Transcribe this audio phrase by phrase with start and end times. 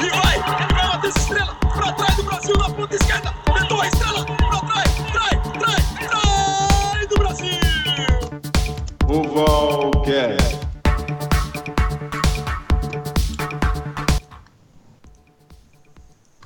[0.00, 0.36] E vai!
[0.36, 1.54] Ele vai bater essa estrela!
[1.60, 3.32] Pra trás do Brasil na ponta esquerda!
[3.58, 4.24] Tentou a estrela!
[4.26, 4.90] Pra trás!
[5.12, 5.42] Trai!
[5.58, 5.80] Trai!
[6.08, 7.60] Trai do Brasil!
[9.08, 10.54] Ovalcast.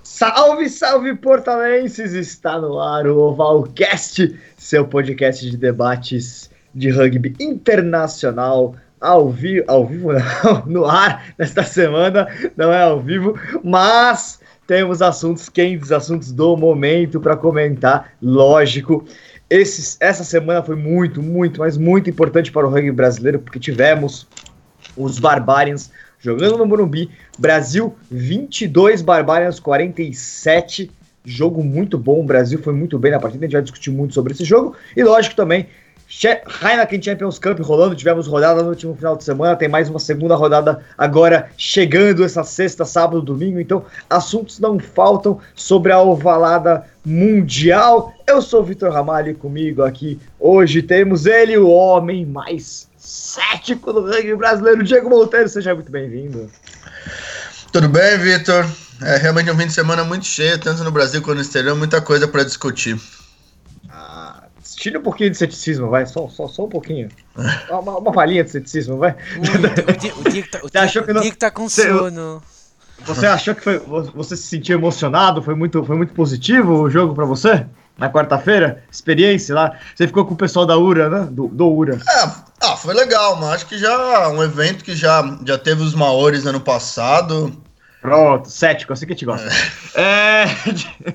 [0.04, 2.12] Salve, salve portalenses!
[2.12, 9.86] Está no ar o Ovalcast, seu podcast de debates de rugby internacional ao, vi ao
[9.86, 10.12] vivo,
[10.44, 16.56] não, no ar nesta semana, não é ao vivo, mas temos assuntos quentes, assuntos do
[16.56, 19.04] momento para comentar, lógico.
[19.48, 24.26] Esses, essa semana foi muito, muito, mas muito importante para o rugby brasileiro, porque tivemos
[24.96, 27.10] os Barbarians jogando no Morumbi.
[27.38, 30.90] Brasil 22, Barbarians 47.
[31.24, 32.20] Jogo muito bom.
[32.20, 33.44] O Brasil foi muito bem na partida.
[33.44, 34.74] A gente vai discutir muito sobre esse jogo.
[34.96, 35.66] E lógico também,
[36.08, 37.94] Heineken Champions Cup rolando.
[37.94, 39.54] Tivemos rodada no último final de semana.
[39.56, 43.60] Tem mais uma segunda rodada agora chegando essa sexta, sábado, domingo.
[43.60, 48.14] Então, assuntos não faltam sobre a ovalada mundial.
[48.26, 53.92] Eu sou o Vitor Ramalho e comigo aqui hoje temos ele, o homem mais cético
[53.92, 55.48] do rugby brasileiro, Diego Monteiro.
[55.48, 56.50] Seja muito bem-vindo.
[57.70, 58.66] Tudo bem, Vitor?
[59.02, 62.00] É realmente um fim de semana muito cheio, tanto no Brasil quanto no exterior, muita
[62.00, 62.98] coisa para discutir.
[64.78, 67.08] Tira um pouquinho de ceticismo, vai, só, só, só um pouquinho.
[67.68, 69.16] Uma, uma palhinha de ceticismo, vai.
[69.36, 72.42] O, Diego tá, que o tá com Você- sono.
[73.04, 75.42] Você achou que foi, você se sentiu emocionado?
[75.42, 77.64] Foi muito, foi muito positivo o jogo pra você?
[77.96, 78.82] Na quarta-feira?
[78.90, 79.78] Experiência lá?
[79.94, 81.28] Você ficou com o pessoal da URA, né?
[81.30, 81.94] Do, do URA.
[81.96, 82.30] É,
[82.62, 86.44] ah, foi legal, mas acho que já um evento que já, já teve os Maores
[86.46, 87.52] ano passado.
[88.00, 89.48] Pronto, cético, assim que a gente gosta.
[89.94, 90.44] É...
[91.06, 91.14] é,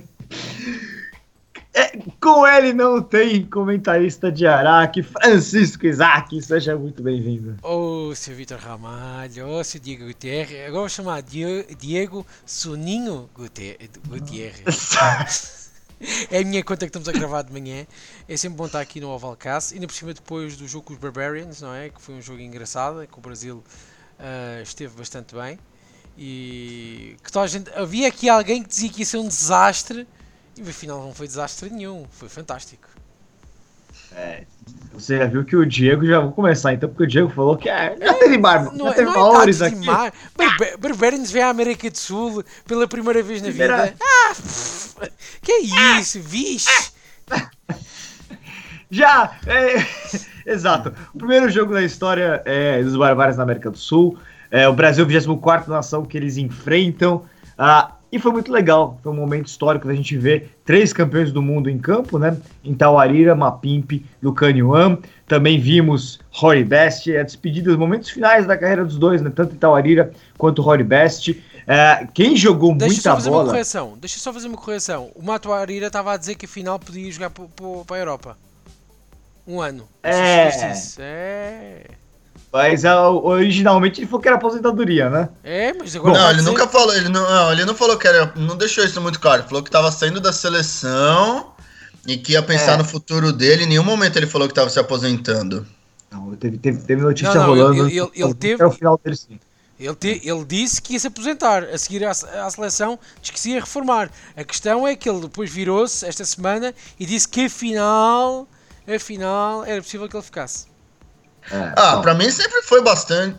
[2.20, 7.58] com ele não tem comentarista de Araque, Francisco Isaac, seja muito bem-vindo.
[7.64, 10.68] Ô, seu Vitor Ramalho, ô, seu Diego Gutierrez.
[10.68, 15.64] Agora vou chamar Diego Soninho Guter- Gutierrez.
[16.30, 17.88] É a minha conta que estamos a gravar de manhã.
[18.28, 19.74] É sempre bom estar aqui no Ovalcast.
[19.74, 21.90] Ainda por cima depois do jogo com os Barbarians, não é?
[21.90, 23.64] Que foi um jogo engraçado, que o Brasil
[24.20, 25.58] ah, esteve bastante bem.
[26.18, 27.72] E que toda a gente...
[27.74, 30.06] havia aqui alguém que dizia que ia ser um desastre.
[30.58, 32.06] E afinal não foi desastre nenhum.
[32.12, 32.88] Foi fantástico.
[34.94, 37.68] Você já viu que o Diego, já vou começar então, porque o Diego falou que
[37.68, 39.86] é, já teve barba, Não, já é- teve não é valores nada aqui.
[40.38, 43.96] Barba- Barbarians vem à América do Sul pela primeira vez na Primeira- vida.
[44.00, 44.96] Ah, pff,
[45.42, 45.62] que é
[46.00, 46.70] isso, vixe.
[48.92, 49.38] Já!
[49.48, 49.78] é,
[50.46, 50.94] exato.
[51.14, 54.18] O primeiro jogo da história é, dos Barbários na América do Sul.
[54.52, 57.26] É, o Brasil, 24 nação que eles enfrentam.
[57.58, 59.00] Ah, e foi muito legal.
[59.02, 62.38] Foi um momento histórico da gente ver três campeões do mundo em campo, né?
[62.64, 65.00] Em Tauarira, Mapimpe, Lucaniuam.
[65.28, 69.32] Também vimos Rory Best, a despedida, os momentos finais da carreira dos dois, né?
[69.36, 71.44] Tanto em Tauarira quanto Rory Best.
[71.66, 73.50] É, quem jogou Deixa eu só muita fazer uma bola.
[73.50, 73.98] correção.
[74.00, 75.10] Deixa eu só fazer uma correção.
[75.16, 77.44] O Mato Arira estava a dizer que afinal podia jogar para
[77.96, 78.38] a Europa.
[79.48, 79.88] Um ano.
[80.04, 80.50] É.
[81.00, 81.84] É.
[82.54, 85.30] Mas ah, originalmente ele falou que era aposentadoria, né?
[85.44, 86.14] É, mas agora.
[86.20, 88.32] não, ele dizer- nunca falou, ele não, não, ele não falou que era.
[88.36, 89.42] Não deixou isso muito claro.
[89.42, 91.52] Ele falou que estava saindo da seleção
[92.06, 92.78] e que ia pensar É.
[92.78, 93.64] no futuro dele.
[93.64, 95.66] Em nenhum momento ele falou que estava se aposentando.
[96.12, 97.88] Não, teve, teve, teve notícia Não, não, rolando.
[97.88, 99.40] ele- ele- ele teve- Até o final dele sim.
[99.80, 101.64] Ele, te- ele disse que ia se aposentar.
[101.64, 104.12] A seguir à, à seleção, disse que se ia reformar.
[104.38, 108.48] A questão é que ele depois virou-se esta semana e disse que afinal.
[108.88, 110.66] Afinal, era possível que ele ficasse.
[111.52, 113.38] É, Ah, pra mim sempre foi bastante.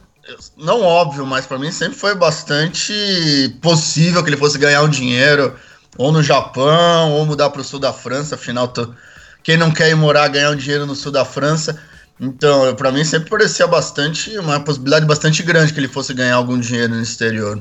[0.56, 2.92] Não óbvio, mas pra mim sempre foi bastante
[3.60, 5.54] possível que ele fosse ganhar um dinheiro
[5.98, 8.34] ou no Japão ou mudar pro sul da França.
[8.34, 8.92] Afinal, tô-
[9.42, 11.78] quem não quer ir morar ganhar um dinheiro no sul da França.
[12.18, 16.58] Então, pra mim sempre parecia bastante uma possibilidade bastante grande que ele fosse ganhar algum
[16.58, 17.60] dinheiro no exterior.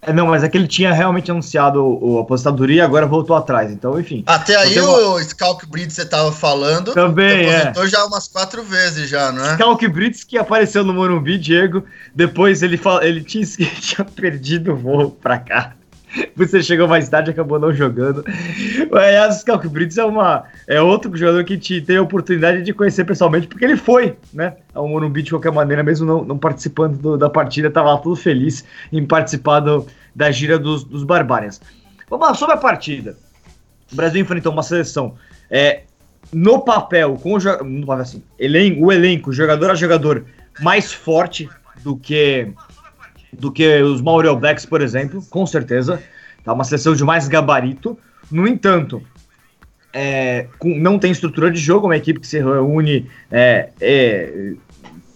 [0.00, 3.34] É, não, mas é que ele tinha realmente anunciado o, a aposentadoria e agora voltou
[3.34, 3.70] atrás.
[3.70, 4.22] Então, enfim.
[4.26, 7.72] Até aí o Skalk Brits você tava falando Também, é.
[7.86, 9.56] já umas quatro vezes já, não é?
[9.56, 11.84] Calque Brits que apareceu no Morumbi, Diego.
[12.14, 13.44] Depois ele, fala, ele tinha,
[13.80, 15.77] tinha perdido o voo pra cá.
[16.36, 18.24] Você chegou mais tarde e acabou não jogando.
[18.92, 22.72] Aliás, o Calque Brits é, uma, é outro jogador que te tem a oportunidade de
[22.72, 24.56] conhecer pessoalmente, porque ele foi, né?
[24.74, 28.16] Ao Morumbi de qualquer maneira, mesmo não, não participando do- da partida, tava lá tudo
[28.16, 31.60] feliz em participar do- da gira dos, dos Barbarians.
[32.08, 33.16] Vamos lá, sobre a partida.
[33.92, 35.14] O Brasil enfrentou uma seleção
[35.50, 35.82] é,
[36.32, 38.22] no papel, com o, no assim,
[38.80, 40.24] o elenco, jogador a jogador,
[40.60, 41.48] mais forte
[41.82, 42.48] do que
[43.32, 46.02] do que os Maori All Blacks, por exemplo, com certeza.
[46.44, 47.98] Tá uma seleção de mais gabarito.
[48.30, 49.02] No entanto,
[49.92, 54.52] é, com- não tem estrutura de jogo, uma equipe que se reúne é, é,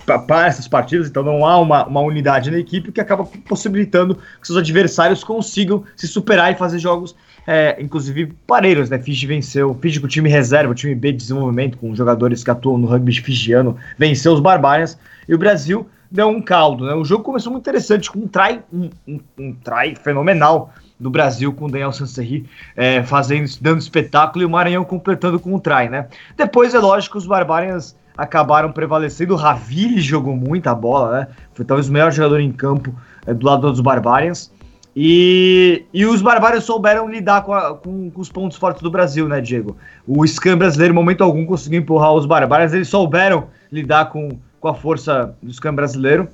[0.05, 4.47] para essas partidas, então não há uma, uma unidade na equipe que acaba possibilitando que
[4.47, 7.15] seus adversários consigam se superar e fazer jogos,
[7.47, 8.99] é, inclusive pareiros, né?
[8.99, 12.51] Fiji venceu, Fiji com o time reserva, o time B de desenvolvimento, com jogadores que
[12.51, 14.99] atuam no rugby fijiano, venceu os Barbárias,
[15.29, 16.95] e o Brasil deu um caldo, né?
[16.95, 21.53] O jogo começou muito interessante, com um try, um, um, um try fenomenal do Brasil
[21.53, 25.89] com o Daniel Sanserri é, fazendo, dando espetáculo e o Maranhão completando com o try,
[25.89, 26.07] né?
[26.37, 29.33] Depois é lógico os Barbárias acabaram prevalecendo.
[29.33, 31.29] O Ravili jogou muita bola, né?
[31.55, 32.95] Foi talvez o melhor jogador em campo
[33.27, 34.53] é, do lado dos Barbarians.
[34.95, 39.27] E, e os Barbarians souberam lidar com, a, com, com, os pontos fortes do Brasil,
[39.27, 39.77] né, Diego?
[40.07, 42.75] O Scam brasileiro, em momento algum, conseguiu empurrar os Barbarians.
[42.75, 46.29] Eles souberam lidar com, com a força do Scam brasileiro.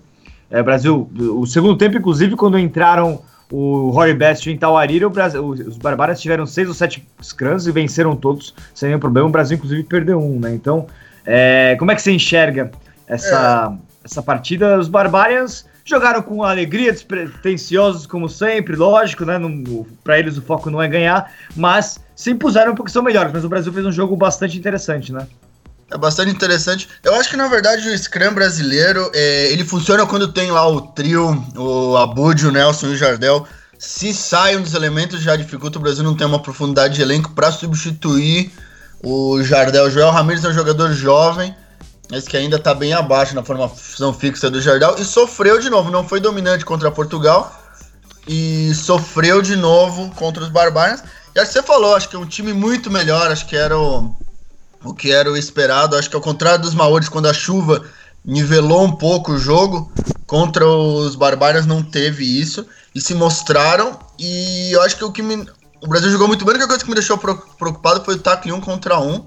[0.50, 5.44] É, Brasil, o segundo tempo, inclusive, quando entraram o Rory Best em Tauarira, o Brasil,
[5.44, 9.28] os Barbarians tiveram seis ou sete scrums e venceram todos sem nenhum problema.
[9.28, 10.54] O Brasil, inclusive, perdeu um, né?
[10.54, 10.86] Então,
[11.24, 12.70] é, como é que você enxerga
[13.06, 14.04] essa, é.
[14.04, 14.78] essa partida?
[14.78, 19.40] Os Barbarians jogaram com alegria, despretensiosos como sempre, lógico, né?
[20.04, 23.32] Para eles o foco não é ganhar, mas se impuseram porque são melhores.
[23.32, 25.26] Mas o Brasil fez um jogo bastante interessante, né?
[25.90, 26.88] É bastante interessante.
[27.02, 30.82] Eu acho que na verdade o Scrum brasileiro é, ele funciona quando tem lá o
[30.82, 33.46] trio, o Abud, o Nelson e o Jardel.
[33.78, 37.30] Se sai um dos elementos, já dificulta o Brasil não ter uma profundidade de elenco
[37.30, 38.52] para substituir
[39.02, 41.54] o Jardel, o Joel Ramirez é um jogador jovem,
[42.10, 45.90] mas que ainda está bem abaixo na formação fixa do Jardel e sofreu de novo,
[45.90, 47.56] não foi dominante contra Portugal
[48.26, 51.02] e sofreu de novo contra os Barbarians.
[51.34, 53.78] E acho que você falou, acho que é um time muito melhor, acho que era
[53.78, 54.14] o,
[54.84, 57.84] o que era o esperado, acho que ao contrário dos Maores, quando a chuva
[58.24, 59.90] nivelou um pouco o jogo,
[60.26, 63.98] contra os Barbarians não teve isso e se mostraram.
[64.18, 65.46] E eu acho que o que me,
[65.80, 68.52] o Brasil jogou muito bem, a única coisa que me deixou preocupado foi o tackle
[68.52, 69.24] um contra um,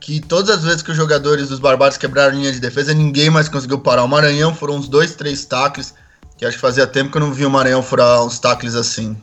[0.00, 3.30] que todas as vezes que os jogadores dos Barbados quebraram a linha de defesa, ninguém
[3.30, 4.02] mais conseguiu parar.
[4.02, 5.94] O Maranhão foram uns dois, três tackles,
[6.36, 9.16] que acho que fazia tempo que eu não vi o Maranhão furar uns tackles assim.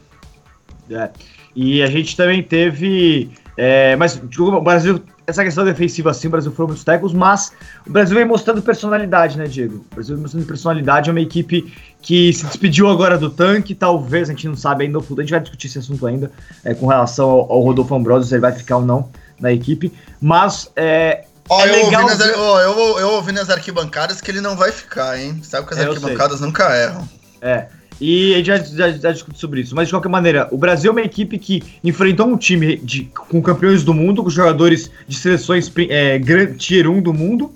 [0.89, 1.09] É.
[1.55, 3.31] E a gente também teve.
[3.57, 7.51] É, mas o Brasil essa questão defensiva assim, o Brasil foi muitos tackles, mas
[7.85, 9.85] o Brasil vem mostrando personalidade, né, Diego?
[9.91, 14.29] O Brasil vem mostrando personalidade, é uma equipe que se despediu agora do tanque, talvez,
[14.29, 16.31] a gente não sabe ainda, a gente vai discutir esse assunto ainda,
[16.63, 19.91] é, com relação ao, ao Rodolfo Ambrosio, se ele vai ficar ou não na equipe,
[20.21, 24.55] mas é, Ó, é eu, ouvi nas, eu, eu ouvi nas arquibancadas que ele não
[24.55, 25.41] vai ficar, hein?
[25.43, 27.07] Sabe que as é, arquibancadas nunca erram.
[27.41, 27.67] É.
[27.99, 29.75] E a gente já, já, já discute sobre isso.
[29.75, 33.41] Mas de qualquer maneira, o Brasil é uma equipe que enfrentou um time de, com
[33.41, 36.19] campeões do mundo, com jogadores de seleções é,
[36.57, 37.51] tier 1 do mundo,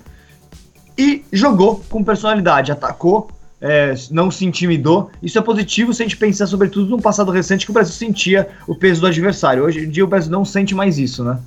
[0.98, 3.30] e jogou com personalidade, atacou,
[3.60, 5.10] é, não se intimidou.
[5.22, 8.48] Isso é positivo se a gente pensar, sobretudo, no passado recente que o Brasil sentia
[8.66, 9.64] o peso do adversário.
[9.64, 11.38] Hoje em dia o Brasil não sente mais isso, né?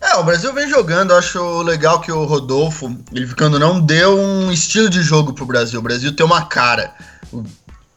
[0.00, 4.18] É, o Brasil vem jogando, eu acho legal que o Rodolfo, ele ficando não, deu
[4.18, 5.80] um estilo de jogo pro Brasil.
[5.80, 6.92] O Brasil tem uma cara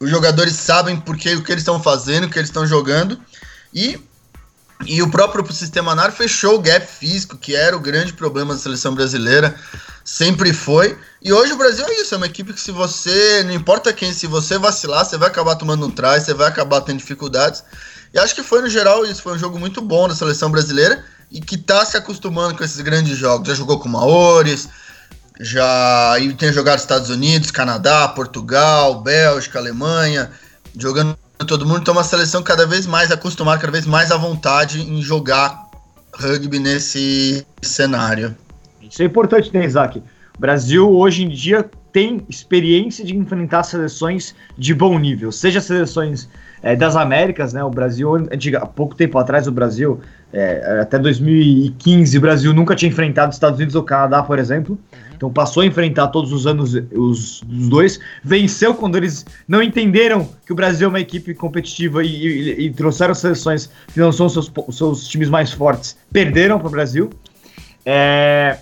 [0.00, 3.20] os jogadores sabem por que, o que eles estão fazendo, o que eles estão jogando.
[3.74, 4.00] E,
[4.86, 8.60] e o próprio sistema NAR fechou o gap físico, que era o grande problema da
[8.60, 9.54] seleção brasileira.
[10.04, 10.96] Sempre foi.
[11.20, 14.12] E hoje o Brasil é isso, é uma equipe que se você, não importa quem,
[14.12, 17.62] se você vacilar, você vai acabar tomando um trás, você vai acabar tendo dificuldades.
[18.14, 21.04] E acho que foi no geral isso, foi um jogo muito bom da seleção brasileira
[21.30, 23.48] e que está se acostumando com esses grandes jogos.
[23.48, 24.68] Já jogou com Maores,
[25.40, 30.30] já tem jogado Estados Unidos, Canadá, Portugal, Bélgica, Alemanha,
[30.76, 31.16] jogando
[31.46, 31.80] todo mundo.
[31.80, 35.66] Então, uma seleção cada vez mais acostumada, cada vez mais à vontade em jogar
[36.12, 38.36] rugby nesse cenário.
[38.82, 40.02] Isso é importante, né, Isaac?
[40.38, 46.28] O Brasil hoje em dia tem experiência de enfrentar seleções de bom nível, seja seleções
[46.62, 47.64] é, das Américas, né?
[47.64, 48.08] O Brasil,
[48.56, 50.00] há pouco tempo atrás, o Brasil,
[50.32, 54.78] é, até 2015, o Brasil nunca tinha enfrentado Estados Unidos ou Canadá, por exemplo.
[55.16, 60.28] Então passou a enfrentar todos os anos os, os dois, venceu quando eles não entenderam
[60.46, 64.28] que o Brasil é uma equipe competitiva e, e, e trouxeram seleções que não são
[64.28, 67.10] seus, seus times mais fortes, perderam para o Brasil.
[67.84, 68.58] É,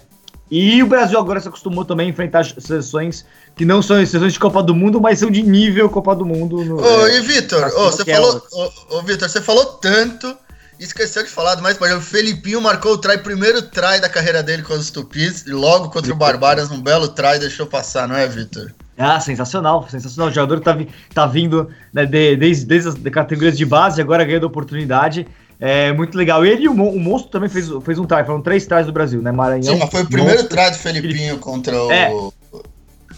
[0.50, 3.24] e o Brasil agora se acostumou também a enfrentar seleções
[3.56, 6.64] que não são seleções de Copa do Mundo, mas são de nível Copa do Mundo.
[6.64, 10.36] No, ô, é, e Vitor, você falou, ô, ô, Vitor, você falou tanto
[10.78, 14.62] Esqueceu de falar mais, mas o Felipinho marcou o try, primeiro try da carreira dele
[14.62, 18.28] com os Tupis, e logo contra o Barbárias, um belo try, deixou passar, não é,
[18.28, 18.72] Vitor?
[18.98, 20.30] Ah, sensacional, sensacional.
[20.30, 20.76] O jogador tá,
[21.14, 25.26] tá vindo né, de, desde, desde as categorias de base, agora ganhando oportunidade.
[25.58, 26.44] É muito legal.
[26.44, 29.22] Ele e o, o Monstro também fez, fez um try, foram três tries do Brasil,
[29.22, 29.32] né?
[29.32, 29.74] Maranhão.
[29.74, 31.90] Sim, mas foi o primeiro Monstro, try do Felipinho contra o.
[31.90, 32.12] É,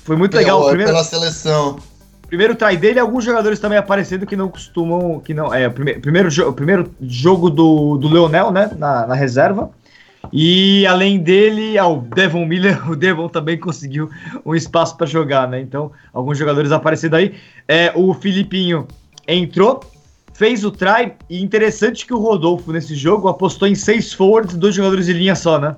[0.04, 0.64] foi muito legal.
[0.66, 0.92] Primeiro...
[0.92, 1.78] Pela seleção.
[2.28, 5.18] Primeiro try dele, alguns jogadores também aparecendo que não costumam.
[5.18, 8.70] que não É, o primeiro, primeiro, jo, primeiro jogo do, do Leonel, né?
[8.76, 9.70] Na, na reserva.
[10.32, 14.10] E além dele, ao Devon Miller, o Devon também conseguiu
[14.44, 15.60] um espaço para jogar, né?
[15.60, 17.34] Então, alguns jogadores aparecendo aí.
[17.66, 18.86] É, o Filipinho
[19.26, 19.80] entrou,
[20.38, 24.56] fez o try, e interessante que o Rodolfo nesse jogo apostou em seis forwards e
[24.56, 25.74] dois jogadores de linha só, né?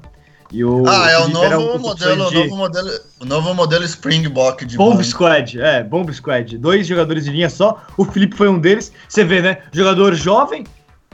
[0.53, 2.35] E o ah, é o novo modelo, de...
[2.35, 2.91] novo modelo,
[3.21, 6.59] o novo modelo Springbok de Bomb Squad, é, Bomb Squad.
[6.59, 8.93] Dois jogadores de linha só, o Felipe foi um deles.
[9.09, 9.63] Você vê, né?
[9.73, 10.67] Jogador jovem,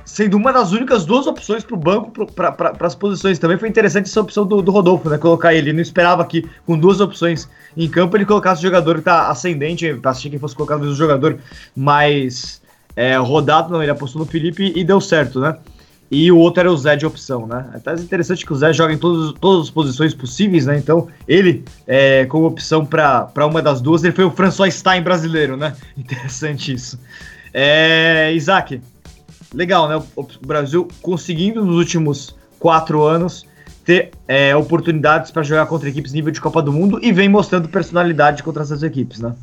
[0.04, 3.38] sendo uma das únicas duas opções para o banco, para as posições.
[3.38, 5.18] Também foi interessante essa opção do, do, Rodolfo, né?
[5.18, 5.72] Colocar ele.
[5.72, 10.00] Não esperava que, com duas opções em campo, ele colocasse o jogador que está ascendente.
[10.02, 11.38] Achei que fosse colocar o jogador
[11.76, 12.60] mais
[12.96, 13.82] é, rodado, não.
[13.82, 15.56] Ele apostou no Felipe e deu certo, né?
[16.10, 17.66] E o outro era o Zé de opção, né?
[17.74, 20.78] Até é interessante que o Zé joga em todos, todas as posições possíveis, né?
[20.78, 25.56] Então, ele, é, como opção para uma das duas, ele foi o François Stein brasileiro,
[25.56, 25.74] né?
[25.98, 26.98] Interessante isso.
[27.52, 28.80] É, Isaac,
[29.52, 30.00] legal, né?
[30.14, 33.44] O, Brasil conseguindo nos últimos quatro anos
[33.84, 37.68] ter é, oportunidades para jogar contra equipes nível de Copa do Mundo e vem mostrando
[37.68, 39.34] personalidade contra essas equipes, né?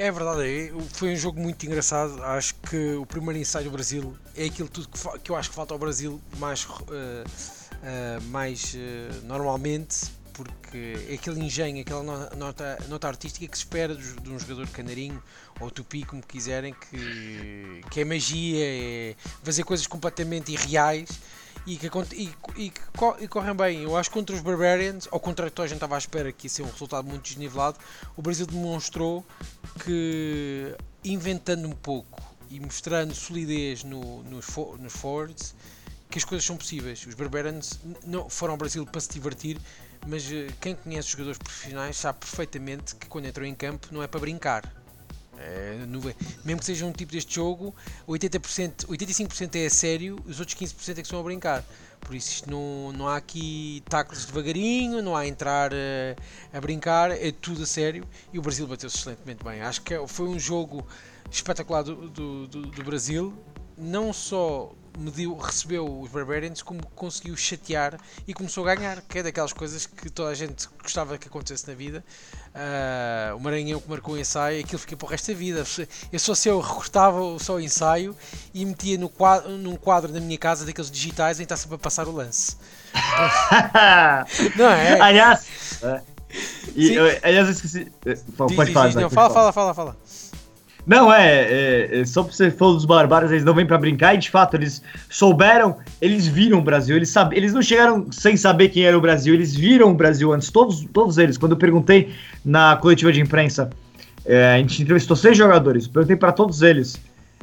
[0.00, 2.24] É verdade, foi um jogo muito engraçado.
[2.24, 5.54] Acho que o primeiro ensaio do Brasil é aquilo tudo que, que eu acho que
[5.54, 12.02] falta ao Brasil mais, uh, uh, mais uh, normalmente, porque é aquele engenho, aquela
[12.34, 15.22] nota, nota artística que se espera de, de um jogador canarinho
[15.60, 21.10] ou tupi, como quiserem, que, que é magia, é fazer coisas completamente irreais
[21.66, 22.72] e que, e, e,
[23.20, 23.82] e, correm bem.
[23.82, 26.46] Eu acho que contra os Barbarians, ao contrário que a gente estava à espera que
[26.46, 27.78] ia ser um resultado muito desnivelado,
[28.16, 29.24] o Brasil demonstrou
[29.84, 30.74] que
[31.04, 34.46] inventando um pouco e mostrando solidez no, nos,
[34.78, 35.54] nos forwards,
[36.10, 37.06] que as coisas são possíveis.
[37.06, 39.58] Os Barbarians não foram ao Brasil para se divertir,
[40.06, 44.02] mas eh, quem conhece os jogadores profissionais sabe perfeitamente que quando entram em campo não
[44.02, 44.79] é para brincar é,
[46.44, 47.74] mesmo que seja um tipo deste jogo,
[48.08, 51.64] 80%, 85% é a sério, os outros 15% é que são a brincar.
[52.00, 56.16] Por isso isto não, não há aqui tacos devagarinho, não há entrar a, eh,
[56.52, 59.60] a brincar, é tudo a sério e o Brasil bateu-se excelentemente bem.
[59.60, 60.86] Acho que foi um jogo
[61.30, 63.34] espetacular do, do, do, do Brasil,
[63.76, 69.22] não só mediu, recebeu os Barbarians, como conseguiu chatear e começou a ganhar, que é
[69.22, 72.04] daquelas coisas que toda a gente gostava que acontecesse na vida.
[72.50, 75.64] Uh, o Maranhão que marcou o ensaio, aquilo fica para o resto da vida.
[76.12, 78.16] Eu só se eu recortava só o ensaio
[78.52, 81.76] e metia no quadro, num quadro da minha casa daqueles digitais em que está sempre
[81.76, 82.56] a passar o lance.
[84.56, 85.00] não é?
[85.00, 86.02] Aliás, é.
[86.74, 87.92] e, eu, aliás, eu esqueci.
[88.04, 89.96] Eh, pode diz, falar, diz, não, fala, fala, fala, fala.
[90.86, 94.14] Não, é, é, é só pra você falar dos barbários, eles não vêm para brincar,
[94.14, 98.36] e de fato, eles souberam, eles viram o Brasil, eles, sab, eles não chegaram sem
[98.36, 101.36] saber quem era o Brasil, eles viram o Brasil antes, todos, todos eles.
[101.36, 102.12] Quando eu perguntei
[102.44, 103.70] na coletiva de imprensa,
[104.24, 107.00] é, a gente entrevistou seis jogadores, perguntei para todos eles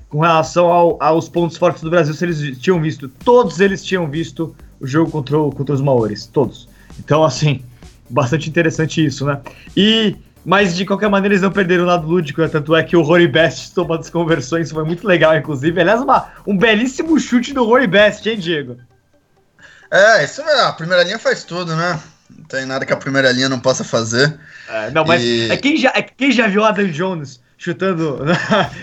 [0.10, 3.10] com relação ao, aos pontos fortes do Brasil, se eles tinham visto.
[3.10, 6.68] Todos eles tinham visto o jogo contra, contra os Maores, todos.
[7.00, 7.62] Então, assim,
[8.10, 9.40] bastante interessante isso, né?
[9.76, 10.16] E
[10.48, 12.48] mas de qualquer maneira eles não perderam o lado lúdico, né?
[12.48, 15.82] tanto é que o Rory Best tomando as conversões foi muito legal, inclusive.
[15.82, 18.78] Aliás, uma, um belíssimo chute do Rory Best, hein, Diego?
[19.92, 22.00] É, isso é, a primeira linha faz tudo, né?
[22.34, 24.40] Não tem nada que a primeira linha não possa fazer.
[24.70, 25.52] É, não, mas e...
[25.52, 28.20] é, quem já, é quem já viu Adam Jones chutando,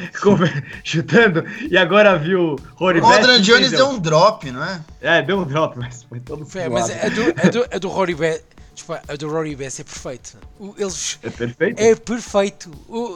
[0.84, 3.10] chutando, e agora viu Rory Best.
[3.10, 4.80] O Adam Jones deu um drop, não é?
[5.00, 7.88] É, deu um drop, mas foi todo é, Mas é do, é do, é do
[7.88, 10.36] Rory Best Tipo, a do Rory Bess é perfeito.
[10.76, 11.80] Eles, é perfeito?
[11.80, 12.70] É perfeito.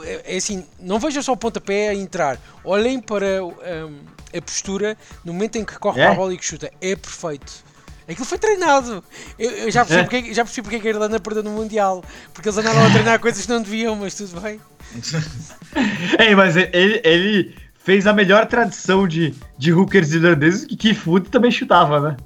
[0.04, 2.38] É, é, assim, não vejam só o pontapé a entrar.
[2.64, 3.98] Olhem para um,
[4.36, 6.04] a postura no momento em que corre é?
[6.04, 6.70] para a bola e que chuta.
[6.80, 7.64] É perfeito.
[8.08, 9.04] Aquilo foi treinado.
[9.38, 10.04] Eu, eu já, percebi é.
[10.04, 12.02] porque, já percebi porque é que a Irlanda perdeu no Mundial.
[12.32, 14.58] Porque eles andaram a treinar coisas que não deviam, mas tudo bem.
[16.18, 21.28] Ei, mas ele, ele fez a melhor tradição de, de hookers irlandeses que Keith Wood
[21.28, 22.16] também chutava, né?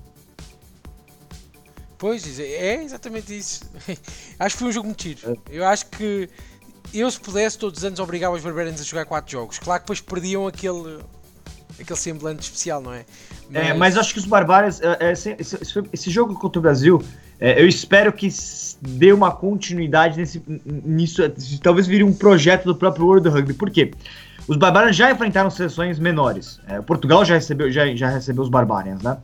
[2.03, 3.61] Pois, é exatamente isso.
[4.37, 5.21] acho que foi um jogo tiro.
[5.25, 5.37] É.
[5.57, 6.29] Eu acho que
[6.93, 9.61] eu, se pudesse, todos os anos obrigava os Barbarians a jogar 4 jogos.
[9.61, 10.99] Claro que depois perdiam aquele,
[11.81, 13.05] aquele semblante especial, não é?
[13.49, 15.57] Mas, é, mas acho que os Barbarians, é, é, esse, esse,
[15.93, 17.01] esse, jogo contra o Brasil,
[17.39, 18.29] é, eu espero que
[18.81, 21.23] dê uma continuidade nesse, nisso.
[21.63, 23.55] Talvez vire um projeto do próprio World Rugby.
[23.55, 23.93] Por quê?
[24.49, 26.59] Os Barbarians já enfrentaram seleções menores.
[26.85, 29.19] Portugal já recebeu, já, já recebeu os Barbarians, né?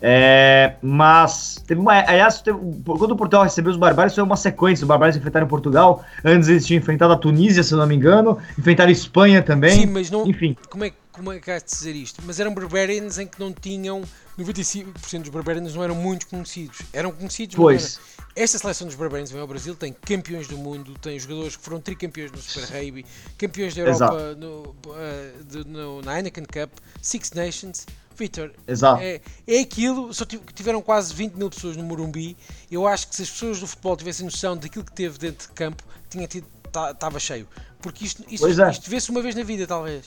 [0.00, 1.92] É, mas teve uma.
[1.92, 4.84] Aliás, teve, quando o Portugal recebeu os Barbários, foi uma sequência.
[4.84, 6.04] Os Barbários enfrentaram Portugal.
[6.24, 8.38] Antes eles tinham enfrentado a Tunísia, se eu não me engano.
[8.58, 9.80] Enfrentaram a Espanha também.
[9.80, 10.26] Sim, mas não.
[10.26, 10.56] Enfim.
[10.70, 12.22] Como é, como é que há de dizer isto?
[12.24, 14.02] Mas eram Barbarians em que não tinham.
[14.38, 16.78] 95% dos Barbarians não eram muito conhecidos.
[16.92, 17.98] Eram conhecidos, pois.
[18.36, 21.80] Esta seleção dos Barbarians vem ao Brasil, tem campeões do mundo, tem jogadores que foram
[21.80, 23.04] tricampeões no Super Rugby,
[23.36, 26.70] campeões da Europa no, uh, de, no, na Heineken Cup,
[27.02, 27.84] Six Nations
[28.18, 29.00] Vitor, Exato.
[29.02, 32.36] é, é aquilo, só tiv- tiveram quase 20 mil pessoas no Morumbi.
[32.70, 35.54] Eu acho que se as pessoas do futebol tivessem noção daquilo que teve dentro de
[35.54, 36.46] campo, tinha tido,
[36.90, 37.46] estava cheio.
[37.80, 38.70] Porque isto, isto, é.
[38.70, 40.04] isto vê-se uma vez na vida, talvez.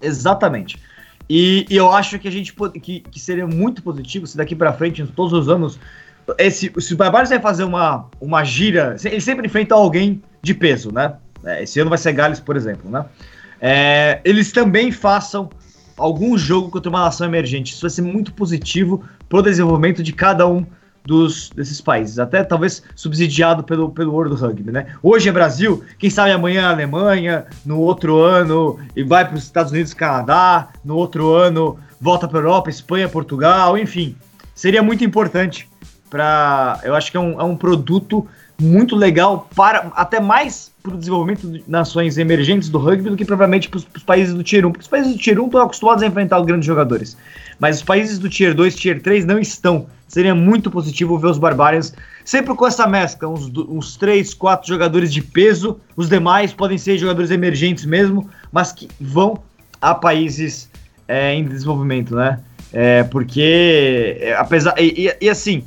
[0.00, 0.80] Exatamente.
[1.28, 4.56] E, e eu acho que a gente pode- que, que seria muito positivo se daqui
[4.56, 5.78] pra frente, todos os anos,
[6.38, 10.90] esse, se o Barbaros vai fazer uma, uma gira, ele sempre enfrenta alguém de peso,
[10.92, 11.16] né?
[11.44, 13.04] É, Esse ano vai ser Gales, por exemplo, né?
[13.60, 15.50] É, eles também façam
[16.00, 17.72] algum jogo contra uma nação emergente.
[17.72, 20.64] Isso vai ser muito positivo pro desenvolvimento de cada um
[21.04, 24.86] dos, desses países, até talvez subsidiado pelo, pelo World Rugby, né?
[25.02, 29.44] Hoje é Brasil, quem sabe amanhã é Alemanha, no outro ano e vai para os
[29.44, 34.16] Estados Unidos Canadá, no outro ano volta para Europa, Espanha, Portugal, enfim.
[34.54, 35.68] Seria muito importante
[36.08, 38.26] para, eu acho que é um, é um produto
[38.60, 43.24] muito legal para até mais para o desenvolvimento de nações emergentes do rugby do que
[43.24, 46.02] provavelmente para os países do Tier 1, porque os países do Tier 1 estão acostumados
[46.02, 47.16] a enfrentar grandes jogadores.
[47.58, 49.86] Mas os países do Tier 2, Tier 3 não estão.
[50.08, 51.92] Seria muito positivo ver os Barbarians
[52.24, 56.96] sempre com essa mescla, uns, uns 3, 4 jogadores de peso, os demais podem ser
[56.98, 59.38] jogadores emergentes mesmo, mas que vão
[59.80, 60.68] a países
[61.06, 62.40] é, em desenvolvimento, né?
[62.72, 64.74] É, porque, é, apesar.
[64.78, 65.64] E, e- e assim,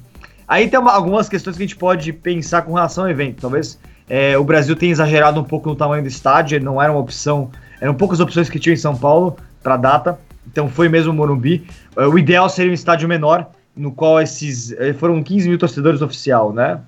[0.47, 3.41] aí tem uma- algumas questões que a gente pode pensar com relação ao evento.
[3.41, 6.91] Talvez é, o Brasil tenha exagerado um pouco no tamanho do estádio, ele não era
[6.91, 11.11] uma opção, eram poucas opções que tinha em São Paulo para data, então foi mesmo
[11.11, 11.65] o Morumbi.
[11.95, 14.71] É, o ideal seria um estádio menor, no qual esses.
[14.73, 16.79] eh, foram 15 mil torcedores oficial, né?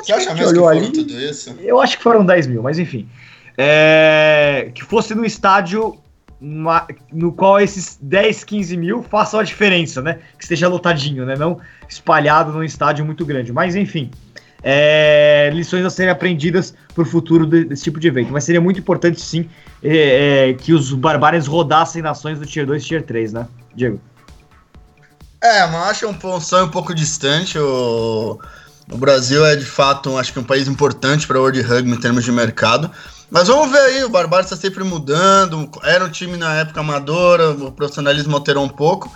[0.00, 1.54] Você acha mesmo que foram ali- tudo isso?
[1.60, 3.08] Eu acho que foram 10 mil, mas enfim.
[3.56, 5.96] É, que fosse no estádio
[6.40, 10.18] no qual esses 10, 15 mil façam a diferença, né?
[10.36, 11.34] Que esteja lotadinho, né?
[11.36, 13.52] Não espalhado num estádio muito grande.
[13.52, 14.10] Mas enfim.
[14.62, 18.32] é, lições a serem aprendidas para o futuro de- desse tipo de evento.
[18.32, 19.48] Mas seria muito importante, sim,
[19.82, 23.46] é, é, que os barbários rodassem nações do Tier 2 e Tier 3, né?
[23.74, 24.00] Diego.
[25.40, 27.56] É, mas acho um, um sonho um pouco distante.
[27.58, 28.38] O,
[28.90, 31.92] o Brasil é de fato, um- acho que um país importante para o World Rugby
[31.92, 32.90] em termos de mercado.
[33.30, 35.70] Mas vamos ver aí, o Barbaros está sempre mudando.
[35.82, 39.12] Era um time na época amadora, o profissionalismo alterou um pouco.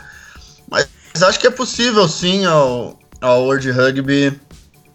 [0.71, 0.89] Mas
[1.23, 4.39] acho que é possível sim ao, ao World Rugby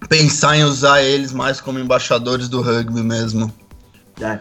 [0.08, 3.52] pensar em usar eles mais como embaixadores do rugby mesmo.
[4.22, 4.40] É.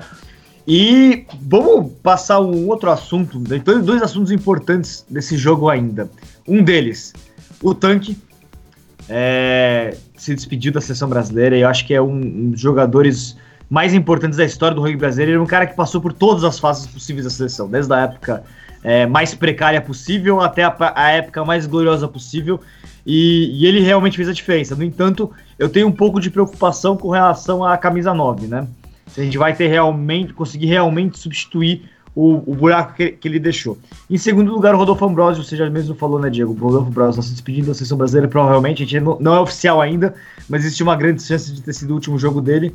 [0.67, 3.57] E vamos passar um outro assunto, né?
[3.57, 6.11] Então, dois assuntos importantes desse jogo ainda.
[6.47, 7.13] Um deles,
[7.63, 8.19] o Tanque
[9.09, 13.37] é, se despediu da seleção brasileira e eu acho que é um, um dos jogadores
[13.69, 15.33] mais importantes da história do rugby brasileiro.
[15.33, 18.01] Ele é um cara que passou por todas as fases possíveis da seleção, desde a
[18.01, 18.45] época
[18.83, 22.61] é, mais precária possível até a, a época mais gloriosa possível.
[23.05, 24.75] E, e ele realmente fez a diferença.
[24.75, 28.67] No entanto, eu tenho um pouco de preocupação com relação à camisa 9, né?
[29.07, 33.39] Se a gente vai ter realmente, conseguir realmente substituir o, o buraco que, que ele
[33.39, 33.79] deixou.
[34.09, 36.53] Em segundo lugar, o Rodolfo Ambrosio, você já mesmo falou, né, Diego?
[36.53, 38.83] O Rodolfo Ambrosio está se despedindo da seleção brasileira, provavelmente.
[38.83, 40.15] A gente não, não é oficial ainda,
[40.49, 42.75] mas existe uma grande chance de ter sido o último jogo dele.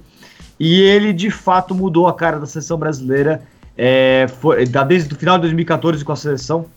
[0.64, 3.42] E ele, de fato, mudou a cara da seleção brasileira
[3.76, 6.68] é, foi, desde o final de 2014 com a seleção.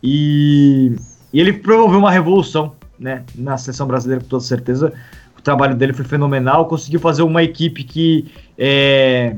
[0.00, 0.94] E,
[1.32, 4.92] e ele promoveu uma revolução né, na seleção brasileira, com toda certeza.
[5.36, 6.68] O trabalho dele foi fenomenal.
[6.68, 9.34] Conseguiu fazer uma equipe que é,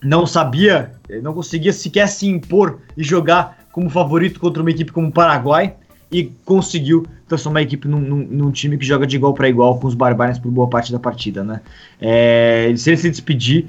[0.00, 5.08] não sabia, não conseguia sequer se impor e jogar como favorito contra uma equipe como
[5.08, 5.74] o Paraguai.
[6.12, 9.78] E conseguiu transformar a equipe num, num- num time que joga de igual para igual
[9.78, 11.60] com os Barbarians por boa parte da partida, né?
[12.00, 13.66] É, se ele se despedir,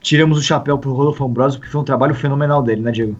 [0.00, 3.16] tiramos o chapéu pro Rodolfo Ambrosio, porque foi um trabalho fenomenal dele, né, Diego?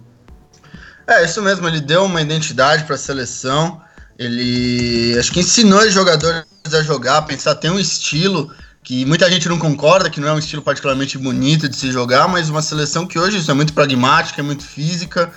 [1.07, 3.81] É, isso mesmo, ele deu uma identidade para a seleção.
[4.19, 8.51] Ele acho que ensinou os jogadores a jogar, a pensar, tem um estilo
[8.83, 12.27] que muita gente não concorda, que não é um estilo particularmente bonito de se jogar,
[12.29, 15.31] mas uma seleção que hoje é muito pragmática, é muito física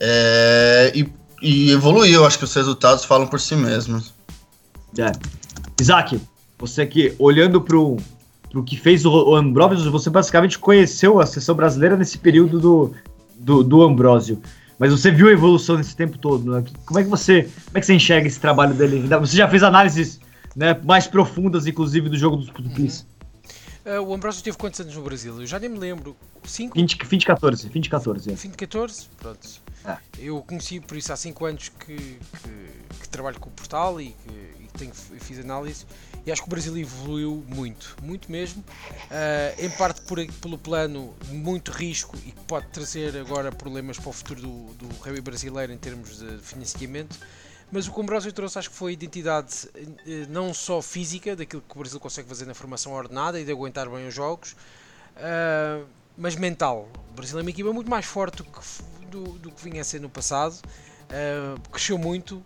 [0.00, 1.12] é, e,
[1.44, 2.24] e evoluiu.
[2.24, 4.14] Acho que os resultados falam por si mesmos.
[4.98, 5.12] É.
[5.80, 6.20] Isaac,
[6.58, 7.96] você que olhando pro,
[8.50, 12.94] pro que fez o, o Ambrosio, você basicamente conheceu a seleção brasileira nesse período do,
[13.36, 14.40] do, do Ambrosio.
[14.78, 16.64] Mas você viu a evolução nesse tempo todo, né?
[16.84, 19.06] Como é que você, como é que você enxerga esse trabalho dele?
[19.20, 20.18] Você já fez análises
[20.56, 23.06] né, mais profundas, inclusive, do jogo dos Portugueses.
[23.84, 25.40] Ah, o Ambrosio teve quantos anos no Brasil?
[25.40, 26.16] Eu já nem me lembro.
[26.44, 26.74] 5?
[26.74, 28.32] 20, fim de 14, fim de 14.
[28.32, 28.36] é.
[28.36, 29.08] Fim de 14?
[29.18, 29.48] Pronto.
[29.84, 29.98] Ah.
[30.18, 34.08] Eu conheci por isso há 5 anos que, que, que trabalho com o portal e
[34.08, 35.86] que, e tenho, fiz análise
[36.26, 38.64] e acho que o Brasil evoluiu muito, muito mesmo.
[39.10, 44.08] Ah, em parte por, pelo plano muito risco e que pode trazer agora problemas para
[44.08, 47.18] o futuro do, do rugby brasileiro em termos de financiamento.
[47.74, 51.34] Mas o que o Ambrosio trouxe acho que foi a identidade eh, não só física,
[51.34, 54.54] daquilo que o Brasil consegue fazer na formação ordenada e de aguentar bem os jogos,
[55.16, 55.82] ah,
[56.16, 56.88] mas mental.
[57.10, 58.60] O Brasil é uma equipa muito mais forte do que,
[59.10, 60.54] do, do que vinha a ser no passado.
[61.04, 62.44] Uh, cresceu muito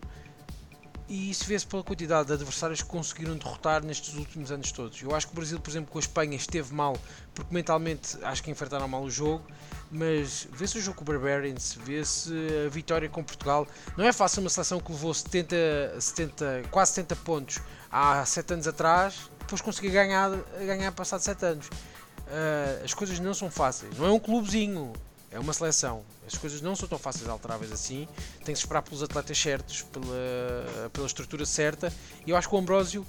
[1.08, 5.02] e isso vê-se pela quantidade de adversários que conseguiram derrotar nestes últimos anos todos.
[5.02, 6.96] Eu acho que o Brasil, por exemplo, com a Espanha esteve mal,
[7.34, 9.44] porque mentalmente acho que enfrentaram mal o jogo,
[9.90, 12.33] mas vê-se o jogo com o Barbarians, vê-se
[12.66, 13.66] a vitória com Portugal.
[13.96, 17.59] Não é fácil uma seleção que levou 70, 70, quase 70 pontos
[17.90, 21.66] há 7 anos atrás, depois conseguir ganhar, ganhar passado 7 anos.
[21.66, 24.92] Uh, as coisas não são fáceis, não é um clubezinho,
[25.31, 26.05] é uma seleção.
[26.27, 28.07] As coisas não são tão fáceis alteráveis assim.
[28.44, 31.92] Tem que se esperar pelos atletas certos, pela, pela estrutura certa.
[32.27, 33.07] E eu acho que o Ambrósio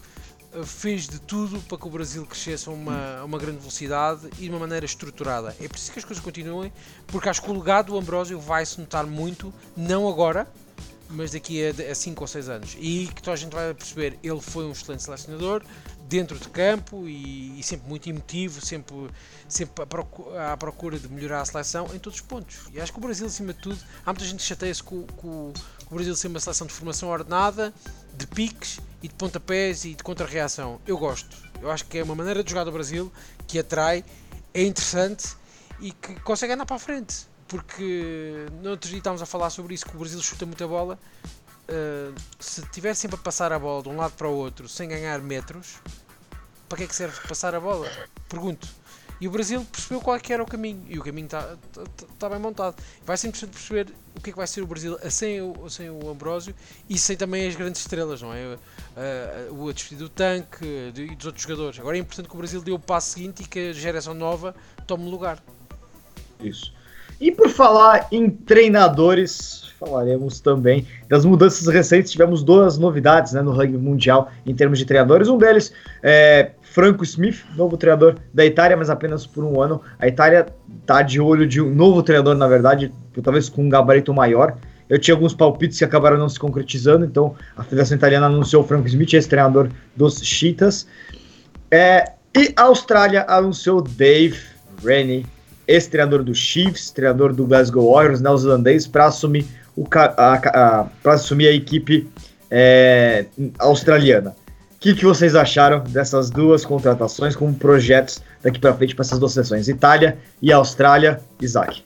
[0.64, 4.44] fez de tudo para que o Brasil crescesse a uma, a uma grande velocidade e
[4.44, 5.56] de uma maneira estruturada.
[5.62, 6.72] É preciso que as coisas continuem,
[7.08, 10.48] porque acho que o legado do Ambrósio vai se notar muito, não agora,
[11.10, 12.78] mas daqui a 5 ou 6 anos.
[12.80, 15.64] E que toda a gente vai perceber, ele foi um excelente selecionador,
[16.10, 18.96] dentro de campo e, e, sempre muito emotivo, sempre,
[19.48, 19.84] sempre
[20.40, 22.62] à procura de melhorar a seleção em todos os pontos.
[22.74, 25.54] E acho que o Brasil, acima de tudo, há muita gente que chateia-se com, com,
[25.86, 27.72] com, o Brasil ser uma seleção de formação ordenada,
[28.18, 30.82] de piques e de pontapés e de contra-reação.
[30.88, 31.38] Eu gosto.
[31.62, 33.14] Eu acho que é uma maneira de jogar do Brasil
[33.48, 34.04] que atrai,
[34.52, 35.36] é interessante
[35.80, 37.28] e que consegue andar para a frente.
[37.48, 41.00] Porque no outro dia estávamos a falar sobre isso, que o Brasil chuta muita bola
[41.70, 44.90] Uh, se estiver sempre a passar a bola de um lado para o outro sem
[44.90, 45.76] ganhar metros,
[46.68, 47.88] para que é que serve passar a bola?
[48.28, 48.68] Pergunto.
[49.22, 51.84] E o Brasil percebeu qual é que era o caminho e o caminho está tá,
[51.84, 52.82] tá, tá bem montado.
[53.06, 55.90] Vai ser interessante perceber o que é que vai ser o Brasil sem o, sem
[55.90, 56.56] o Ambrósio
[56.90, 58.46] e sem também as grandes estrelas, não é?
[58.46, 61.80] Uh, uh, o despedido do tanque e dos outros jogadores.
[61.80, 64.56] Agora é importante que o Brasil dê o passo seguinte e que a geração nova
[64.88, 65.44] tome lugar.
[66.40, 66.74] Isso.
[67.20, 72.12] E por falar em treinadores, falaremos também das mudanças recentes.
[72.12, 75.28] Tivemos duas novidades né, no rugby mundial em termos de treinadores.
[75.28, 79.82] Um deles é Franco Smith, novo treinador da Itália, mas apenas por um ano.
[79.98, 80.46] A Itália
[80.82, 82.92] está de olho de um novo treinador, na verdade,
[83.24, 84.56] talvez com um gabarito maior.
[84.90, 88.66] Eu tinha alguns palpites que acabaram não se concretizando, então a Federação Italiana anunciou o
[88.66, 90.88] Franco Smith, esse treinador dos Cheetahs.
[91.70, 94.40] É, e a Austrália anunciou Dave
[94.84, 95.26] Rennie,
[95.70, 99.46] ex-treinador do Chiefs, treinador do Glasgow Warriors, neozelandês, para assumir
[99.88, 102.10] para assumir a equipe
[102.52, 103.26] é,
[103.60, 104.36] australiana.
[104.76, 109.20] O que, que vocês acharam dessas duas contratações como projetos daqui para frente para essas
[109.20, 109.68] duas sessões?
[109.68, 111.84] Itália e Austrália, Isaac.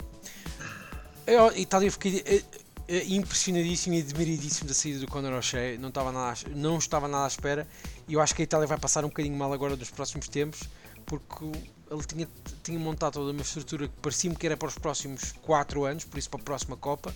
[1.25, 2.41] Eu, Itália, eu fiquei é,
[2.87, 5.77] é, impressionadíssimo e admiradíssimo da saída do Conor O'Shea.
[5.79, 7.67] Não estava, nada, não estava nada à espera.
[8.07, 10.61] E eu acho que a Itália vai passar um bocadinho mal agora nos próximos tempos,
[11.05, 11.45] porque
[11.93, 12.27] ele tinha,
[12.63, 16.17] tinha montado toda uma estrutura que parecia-me que era para os próximos 4 anos, por
[16.17, 17.13] isso para a próxima Copa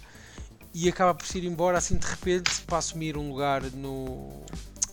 [0.73, 4.43] e acaba por se ir embora assim de repente para assumir um lugar no.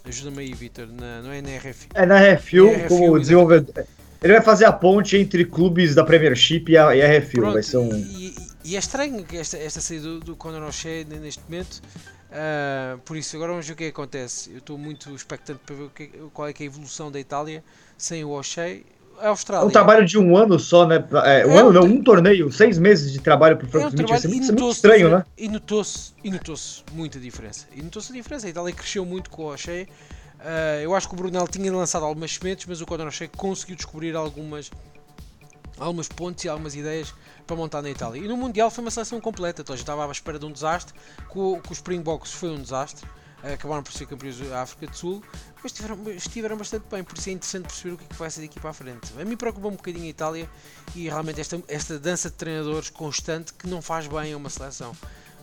[0.07, 1.89] Ajuda-me aí, Vitor, não é na RFU?
[1.95, 3.85] É na RFU, RFU como desenvolvedor.
[4.23, 7.33] Ele vai fazer a ponte entre clubes da Premiership e a, e a RFU.
[7.33, 7.95] Pronto, vai ser um...
[7.95, 11.83] e, e, é estranho esta, esta saída do, do Conor O'Shea neste momento.
[12.31, 14.51] Uh, por isso, agora vamos ver o que, é acontece.
[14.51, 17.63] Eu estou muito expectante para ver que, qual é, é a evolução da Itália
[17.97, 18.81] sem o O'Shea
[19.21, 19.65] a Austrália.
[19.65, 21.05] É um trabalho de um ano só, né?
[21.25, 23.89] É, um é ano, não, um torneio, seis meses de trabalho para o Frank é
[23.89, 24.11] um Smith.
[24.11, 25.25] Isso é muito, muito estranho, né?
[25.37, 26.57] E notou-se notou
[26.93, 27.67] muita diferença.
[27.75, 28.47] E notou-se a diferença.
[28.47, 29.85] A Itália cresceu muito com o O'Shea.
[29.85, 33.77] Uh, eu acho que o Brunel tinha lançado algumas sementes, mas o Conor O'Shea conseguiu
[33.77, 34.71] descobrir algumas,
[35.79, 37.15] algumas pontes e algumas ideias
[37.47, 38.21] para montar na Itália.
[38.21, 39.63] E no Mundial foi uma seleção completa.
[39.63, 40.95] Então, já estava à espera de um desastre.
[41.29, 43.07] Com, com os Springboks foi um desastre
[43.53, 45.23] acabaram por ser campeões da África do Sul,
[45.63, 48.31] mas estiveram, estiveram bastante bem, por isso é interessante perceber o que, é que vai
[48.31, 49.13] ser daqui para a frente.
[49.21, 50.49] A mim preocupa um bocadinho a Itália
[50.95, 54.95] e realmente esta, esta dança de treinadores constante que não faz bem a uma seleção.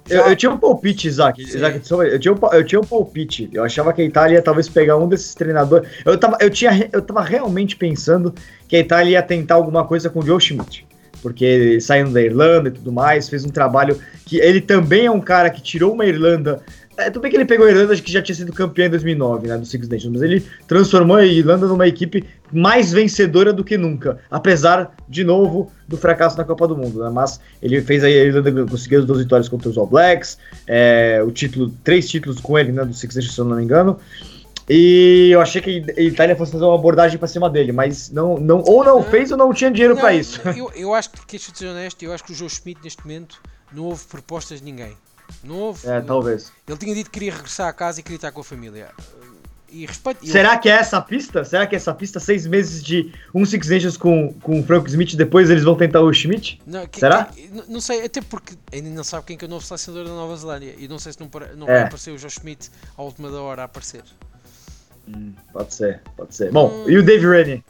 [0.08, 0.16] Já...
[0.16, 1.42] Eu, eu, tinha um palpite, Isaac.
[1.42, 3.50] Isaac eu, tinha um, eu tinha um palpite.
[3.54, 5.90] Eu achava que a Itália ia talvez pegar um desses treinadores.
[6.04, 8.34] Eu tava, eu, tinha, eu tava realmente pensando
[8.68, 10.88] que a Itália ia tentar alguma coisa com o Joe Schmidt.
[11.22, 15.22] Porque saindo da Irlanda e tudo mais, fez um trabalho que ele também é um
[15.22, 16.62] cara que tirou uma Irlanda.
[16.98, 19.48] É, tudo bem que ele pegou a Irlanda, que já tinha sido campeão em 2009,
[19.48, 23.78] né, do Six Nations, mas ele transformou a Irlanda numa equipe mais vencedora do que
[23.78, 28.10] nunca, apesar, de novo, do fracasso na Copa do Mundo, né, mas ele fez a
[28.10, 32.60] Irlanda conseguir as duas vitórias contra os All Blacks, é, o título, três títulos com
[32.60, 33.98] ele, né, do Six Nations, se eu não me engano,
[34.70, 38.38] e eu achei que a Itália fosse fazer uma abordagem para cima dele, mas não,
[38.38, 40.40] não, ou não fez ou não tinha dinheiro para isso.
[40.50, 43.42] Eu, eu acho que, deixa ser honesto, eu acho que o Joe Schmidt neste momento
[43.72, 44.96] não houve propostas de ninguém
[45.44, 45.90] novo.
[45.90, 46.52] É, talvez.
[46.68, 48.90] Ele tinha dito que queria regressar a casa e queria estar com a família.
[49.70, 50.26] E respeito.
[50.28, 51.46] Será que é essa pista?
[51.46, 54.90] Será que é essa pista, seis meses de um Six Nations com, com o Frank
[54.90, 56.62] Smith, depois eles vão tentar o Schmidt?
[56.68, 57.26] Não, que, Será?
[57.26, 60.14] Que, não sei, até porque ainda não sabe quem que é o novo selecionador da
[60.14, 60.76] Nova Zelândia.
[60.78, 61.74] E não sei se não, não é.
[61.74, 64.04] vai aparecer o Joe Schmidt à última da hora a aparecer.
[65.08, 66.52] Hum, pode ser, pode ser.
[66.52, 67.64] Bom, hum, e o Dave Rennie?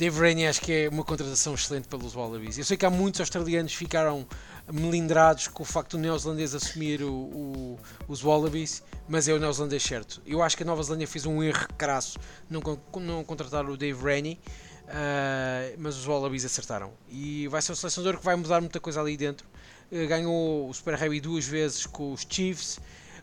[0.00, 2.56] Dave Rainey acho que é uma contratação excelente pelos Wallabies.
[2.56, 4.26] Eu sei que há muitos australianos que ficaram
[4.72, 9.82] melindrados com o facto do neozelandês assumir o, o, os Wallabies, mas é o neozelandês
[9.82, 10.22] certo.
[10.26, 12.62] Eu acho que a Nova Zelândia fez um erro crasso não,
[12.98, 14.40] não contratar o Dave Rainey,
[14.86, 16.92] uh, mas os Wallabies acertaram.
[17.10, 19.46] E vai ser o selecionador que vai mudar muita coisa ali dentro.
[19.92, 22.80] Uh, ganhou o Super Rugby duas vezes com os Chiefs.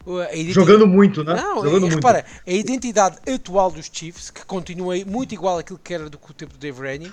[0.07, 0.51] Identidade...
[0.53, 1.35] Jogando muito, né?
[1.35, 6.09] Não, Jogando repara, a identidade atual dos Chiefs, que continua muito igual àquilo que era
[6.09, 7.11] do que o tempo do Dave Rainey,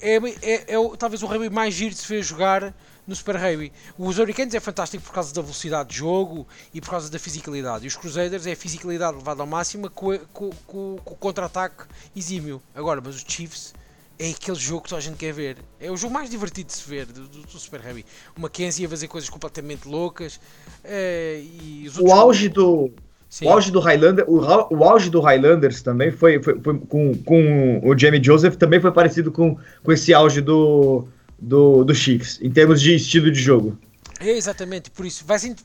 [0.00, 2.74] é, é, é, talvez o rugby mais giro de se ver jogar
[3.06, 3.72] no Super Rugby.
[3.98, 7.84] Os Hurricanes é fantástico por causa da velocidade de jogo e por causa da fisicalidade.
[7.84, 11.84] E os Crusaders é a fisicalidade levada ao máximo com, com, com, com o contra-ataque
[12.14, 12.62] exímio.
[12.74, 13.74] Agora, mas os Chiefs
[14.18, 15.56] é aquele jogo que toda a gente quer ver.
[15.80, 18.04] É o jogo mais divertido de se ver do, do, do Super Rugby.
[18.36, 20.40] Uma Mackenzie a fazer coisas completamente loucas.
[20.84, 22.90] É, e o auge do.
[23.28, 23.46] Sim.
[23.46, 24.40] O auge do Highlander, o,
[24.76, 28.92] o auge do Highlanders também foi, foi, foi, com, com o Jamie Joseph também foi
[28.92, 33.78] parecido com, com esse auge do, do, do Chiefs, em termos de estilo de jogo.
[34.20, 35.56] É exatamente, por isso vai ser,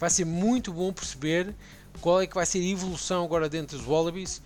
[0.00, 1.54] vai ser muito bom perceber
[2.00, 4.42] qual é que vai ser a evolução agora dentro dos Wallabies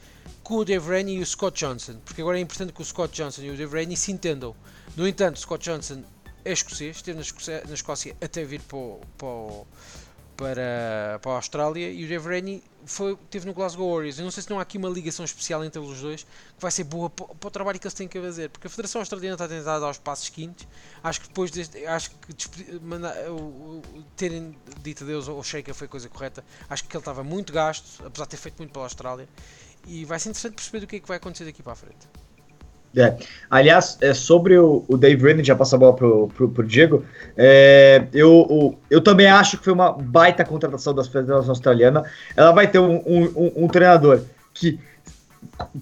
[0.51, 3.15] com o Dave Rainey e o Scott Johnson, porque agora é importante que o Scott
[3.15, 4.53] Johnson e o Dave Rainey se entendam.
[4.97, 6.03] No entanto, Scott Johnson
[6.45, 8.79] é escocês, esteve na Escócia, na Escócia até vir para,
[9.17, 9.65] para,
[10.37, 14.19] para, para a Austrália e o Dave Rainey foi, teve no Glasgow Warriors.
[14.19, 16.73] Eu não sei se não há aqui uma ligação especial entre os dois que vai
[16.73, 19.35] ser boa para, para o trabalho que eles têm que fazer, porque a Federação Australiana
[19.37, 20.67] está a tentar dar os passos quintos.
[21.01, 23.83] Acho que depois deste, acho que manda, o,
[24.17, 26.45] terem dito adeus ao Sheikha foi coisa correta.
[26.69, 29.29] Acho que ele estava muito gasto, apesar de ter feito muito pela Austrália.
[29.87, 32.09] E vai ser interessante perceber o que é que vai acontecer daqui para a frente.
[32.97, 33.17] É.
[33.49, 37.05] Aliás, é, sobre o, o Dave Rennie, já passa a bola pro, pro, pro Diego,
[37.37, 42.05] é, eu, o, eu também acho que foi uma baita contratação da Federação Australiana.
[42.37, 44.79] Ela vai ter um, um, um treinador que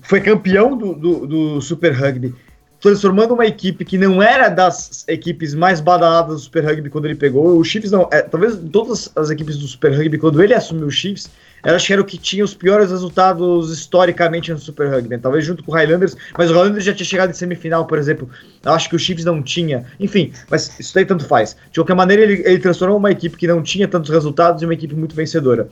[0.03, 2.35] foi campeão do, do, do, Super Rugby,
[2.79, 7.15] transformando uma equipe que não era das equipes mais badaladas do Super Rugby quando ele
[7.15, 7.59] pegou.
[7.59, 10.91] O Chiefs não, é, talvez todas as equipes do Super Rugby, quando ele assumiu o
[10.91, 11.31] Chiefs,
[11.65, 15.19] eu acho que era o que tinha os piores resultados historicamente no Super Rugby, né?
[15.19, 18.29] talvez junto com o Highlanders, mas o Highlanders já tinha chegado em semifinal, por exemplo.
[18.65, 19.85] Eu acho que o Chiefs não tinha.
[19.99, 21.57] Enfim, mas isso daí tanto faz.
[21.71, 24.75] De qualquer maneira, ele, ele transformou uma equipe que não tinha tantos resultados em uma
[24.75, 25.69] equipe muito vencedora.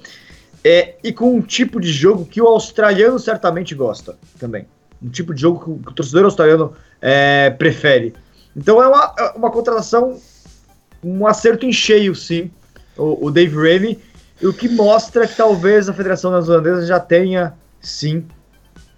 [0.65, 4.67] É, e com um tipo de jogo que o australiano certamente gosta também.
[5.01, 8.15] Um tipo de jogo que o, que o torcedor australiano é, prefere.
[8.57, 10.21] Então é uma, é uma contratação,
[11.05, 12.51] um acerto em cheio, sim.
[12.97, 14.01] O, o Dave Rainey
[14.43, 18.25] o que mostra que talvez a Federação Neozelandesa já tenha, sim,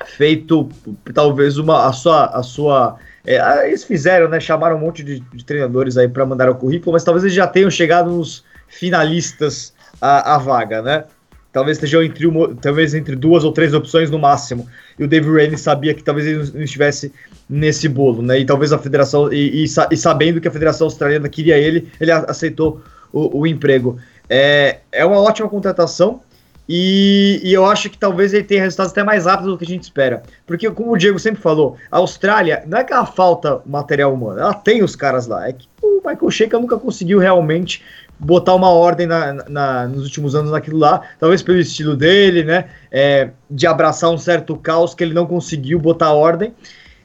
[0.05, 0.69] feito
[1.13, 2.97] talvez uma a sua a sua
[3.27, 4.41] é, eles fizeram, né?
[4.41, 7.47] Chamaram um monte de, de treinadores aí para mandar o currículo, mas talvez eles já
[7.47, 11.05] tenham chegado nos finalistas à, à vaga, né?
[11.53, 14.67] Talvez estejam entre uma, talvez entre duas ou três opções no máximo.
[14.99, 17.13] E o David Rainey sabia que talvez ele não estivesse
[17.49, 18.39] nesse bolo, né?
[18.39, 22.13] E talvez a federação e, e, e sabendo que a Federação Australiana queria ele, ele
[22.13, 23.99] aceitou o, o emprego.
[24.29, 26.21] É, é uma ótima contratação
[26.69, 29.69] e, e, eu acho que talvez ele tenha resultados até mais rápidos do que a
[29.69, 30.23] gente espera.
[30.47, 34.39] Porque, como o Diego sempre falou, a Austrália não é que ela falta material humano,
[34.39, 35.49] ela tem os caras lá.
[35.49, 37.83] É que o Michael Sheikha nunca conseguiu realmente
[38.19, 42.69] botar uma ordem na, na, nos últimos anos naquilo lá, talvez pelo estilo dele, né?
[42.91, 46.53] É, de abraçar um certo caos que ele não conseguiu botar ordem.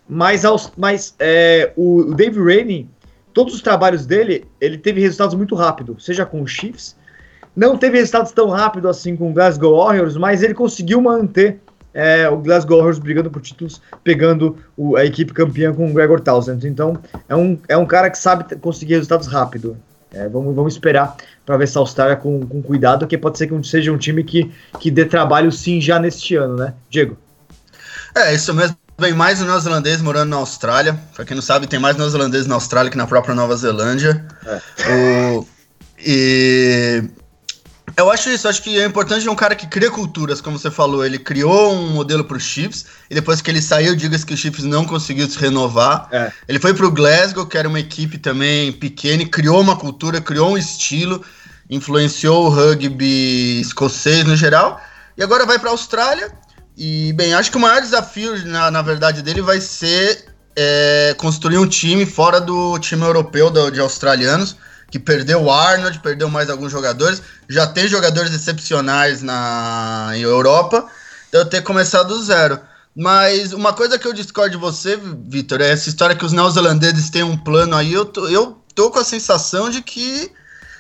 [0.10, 0.44] Mas,
[0.76, 2.90] mas é, o, o Dave Rainey,
[3.34, 7.02] todos os trabalhos dele, ele teve resultados muito rápido, seja com os Chiefs
[7.56, 11.60] não teve resultados tão rápido assim com o Glasgow Warriors, mas ele conseguiu manter
[11.94, 16.20] é, o Glasgow Warriors brigando por títulos, pegando o, a equipe campeã com o Gregor
[16.20, 16.68] Townsend.
[16.68, 16.98] Então,
[17.30, 19.78] é um, é um cara que sabe conseguir resultados rápido.
[20.12, 23.48] É, vamos, vamos esperar para ver se a Austrália com, com cuidado, que pode ser
[23.48, 26.74] que seja um time que, que dê trabalho sim já neste ano, né?
[26.89, 27.18] Diego.
[28.16, 28.78] É, isso mesmo.
[28.96, 30.98] Vem mais um neozelandês morando na Austrália.
[31.16, 34.24] Pra quem não sabe, tem mais neozelandeses na Austrália que na própria Nova Zelândia.
[34.46, 34.62] É.
[34.92, 35.48] O,
[35.98, 37.04] e
[37.96, 41.06] eu acho isso, acho que é importante um cara que cria culturas, como você falou.
[41.06, 44.38] Ele criou um modelo para os Chiefs, e depois que ele saiu, diga-se que o
[44.38, 46.08] Chiefs não conseguiu se renovar.
[46.12, 46.32] É.
[46.48, 50.52] Ele foi para o Glasgow, que era uma equipe também pequena, criou uma cultura, criou
[50.52, 51.24] um estilo,
[51.69, 54.82] influenciou o rugby escocês no geral,
[55.15, 56.32] e agora vai para a Austrália.
[56.76, 61.60] E, bem, acho que o maior desafio, na, na verdade, dele vai ser é, construir
[61.60, 64.56] um time fora do time europeu do, de australianos
[64.94, 70.86] que perdeu o Arnold, perdeu mais alguns jogadores, já tem jogadores excepcionais na Europa,
[71.32, 72.60] eu ter começado do zero.
[72.96, 74.96] Mas uma coisa que eu discordo de você,
[75.28, 78.92] Vitor, é essa história que os neozelandeses têm um plano aí, eu tô, eu tô
[78.92, 80.32] com a sensação de que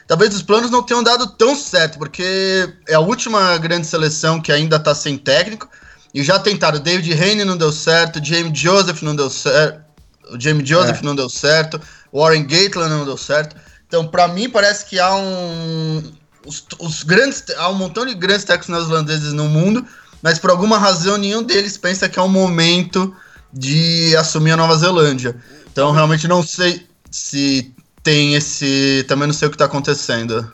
[0.05, 4.51] talvez os planos não tenham dado tão certo, porque é a última grande seleção que
[4.51, 5.67] ainda está sem técnico.
[6.13, 9.81] E já tentaram, David Haney não deu certo, James Joseph não deu certo,
[10.29, 11.03] o James Joseph É.
[11.03, 11.81] não deu certo,
[12.13, 13.55] Warren Gatland não deu certo.
[13.93, 16.01] Então, pra mim, parece que há um.
[16.43, 17.43] Os, os grandes.
[17.55, 19.85] Há um montão de grandes técnicos neozelandeses no mundo,
[20.19, 23.15] mas por alguma razão nenhum deles pensa que é o momento
[23.53, 25.39] de assumir a Nova Zelândia.
[25.71, 29.05] Então, realmente não sei se tem esse.
[29.07, 30.51] Também não sei o que tá acontecendo.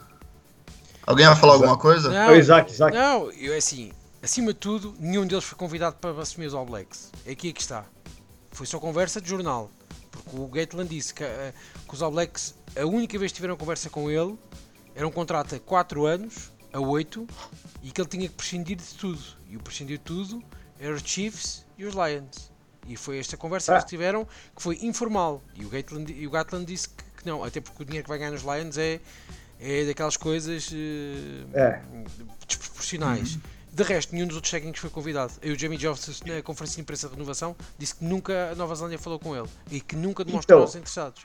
[1.06, 2.10] Alguém vai falar alguma coisa?
[2.10, 2.94] Não, Isaac, Isaac.
[2.94, 3.90] não, eu assim,
[4.22, 7.10] acima de tudo, nenhum deles foi convidado para assumir os All Blacks.
[7.24, 7.86] É aqui que está.
[8.52, 9.70] Foi só conversa de jornal.
[10.10, 11.54] Porque o Gatland disse que, eh,
[11.88, 14.38] que os All Blacks, a única vez que tiveram conversa com ele,
[14.94, 17.26] era um contrato a 4 anos, a 8,
[17.82, 19.22] e que ele tinha que prescindir de tudo.
[19.48, 20.42] E o prescindir de tudo
[20.78, 22.50] eram os Chiefs e os Lions.
[22.86, 23.78] E foi esta conversa que Ah.
[23.80, 24.24] eles tiveram
[24.56, 25.42] que foi informal.
[25.54, 28.08] E o Gatland, e o Gatland disse que, que não, até porque o dinheiro que
[28.08, 29.00] vai ganhar nos Lions é,
[29.60, 31.80] é daquelas coisas eh, É.
[32.46, 33.38] desproporcionais.
[33.72, 35.32] De resto, nenhum dos outros técnicos foi convidado.
[35.42, 38.74] E o Jamie Johnson, na conferência de imprensa de renovação, disse que nunca a Nova
[38.74, 41.24] Zelândia falou com ele e que nunca demonstraram-se interessados.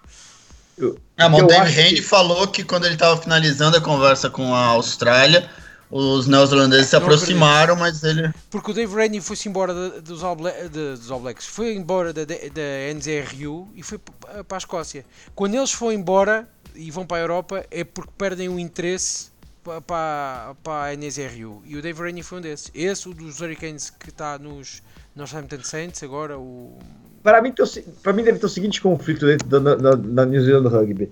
[0.77, 4.29] Eu- Ah, o David acho Haney que- falou que quando ele estava finalizando a conversa
[4.29, 5.49] com a Austrália,
[5.89, 8.33] os neozelandeses se aproximaram, mas ele.
[8.49, 12.11] Porque o Dave Rainey foi-se embora dos, All Bla- de- dos All Blacks, foi embora
[12.11, 15.05] da, da NZRU e foi para a Escócia.
[15.33, 19.27] Quando eles foram embora e vão para a Europa é porque perdem o interesse
[19.63, 21.61] pa- para, para a NZRU.
[21.65, 22.69] E o Dave Rainey foi um desses.
[22.75, 24.81] Esse, o dos Hurricanes que está nos
[25.15, 26.77] Northampton Saints, agora o.
[27.25, 27.51] Para mim,
[28.03, 31.09] pra mim deve ter o seguinte conflito dentro da, da, da New Zealand Rugby.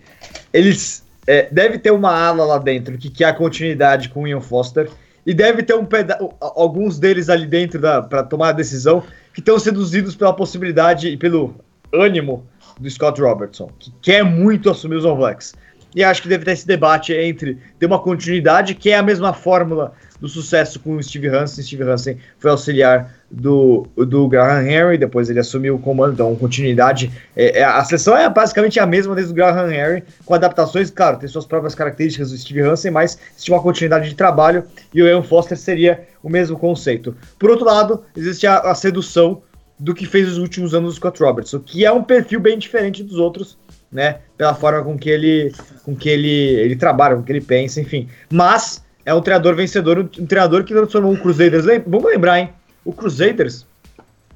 [0.53, 4.39] Eles é, deve ter uma ala lá dentro que quer a continuidade com o Ian
[4.39, 4.87] Foster
[5.25, 9.01] e deve ter um peda alguns deles ali dentro para tomar a decisão
[9.33, 11.55] que estão seduzidos pela possibilidade e pelo
[11.91, 12.45] ânimo
[12.79, 15.55] do Scott Robertson, que quer muito assumir os All Blacks.
[15.95, 19.33] E acho que deve ter esse debate entre ter uma continuidade, que é a mesma
[19.33, 21.63] fórmula do sucesso com o Steve Hansen.
[21.63, 27.11] Steve Hansen foi auxiliar do, do Graham Henry, depois ele assumiu o comando, então continuidade.
[27.35, 31.17] É, é, a seleção é basicamente a mesma desde o Graham Henry, com adaptações, claro,
[31.17, 35.07] tem suas próprias características do Steve Hansen, mas existe uma continuidade de trabalho e o
[35.07, 37.15] Ian Foster seria o mesmo conceito.
[37.37, 39.41] Por outro lado, existe a, a sedução
[39.77, 43.03] do que fez os últimos anos o Scott Robertson, que é um perfil bem diferente
[43.03, 43.57] dos outros,
[43.93, 44.17] né?
[44.37, 45.53] Pela forma com que ele,
[45.83, 48.09] com que ele, ele trabalha, com que ele pensa, enfim.
[48.31, 51.65] Mas é um treinador vencedor, um treinador que transformou o Crusaders.
[51.85, 52.49] Vamos lembrar, hein?
[52.83, 53.65] O Crusaders,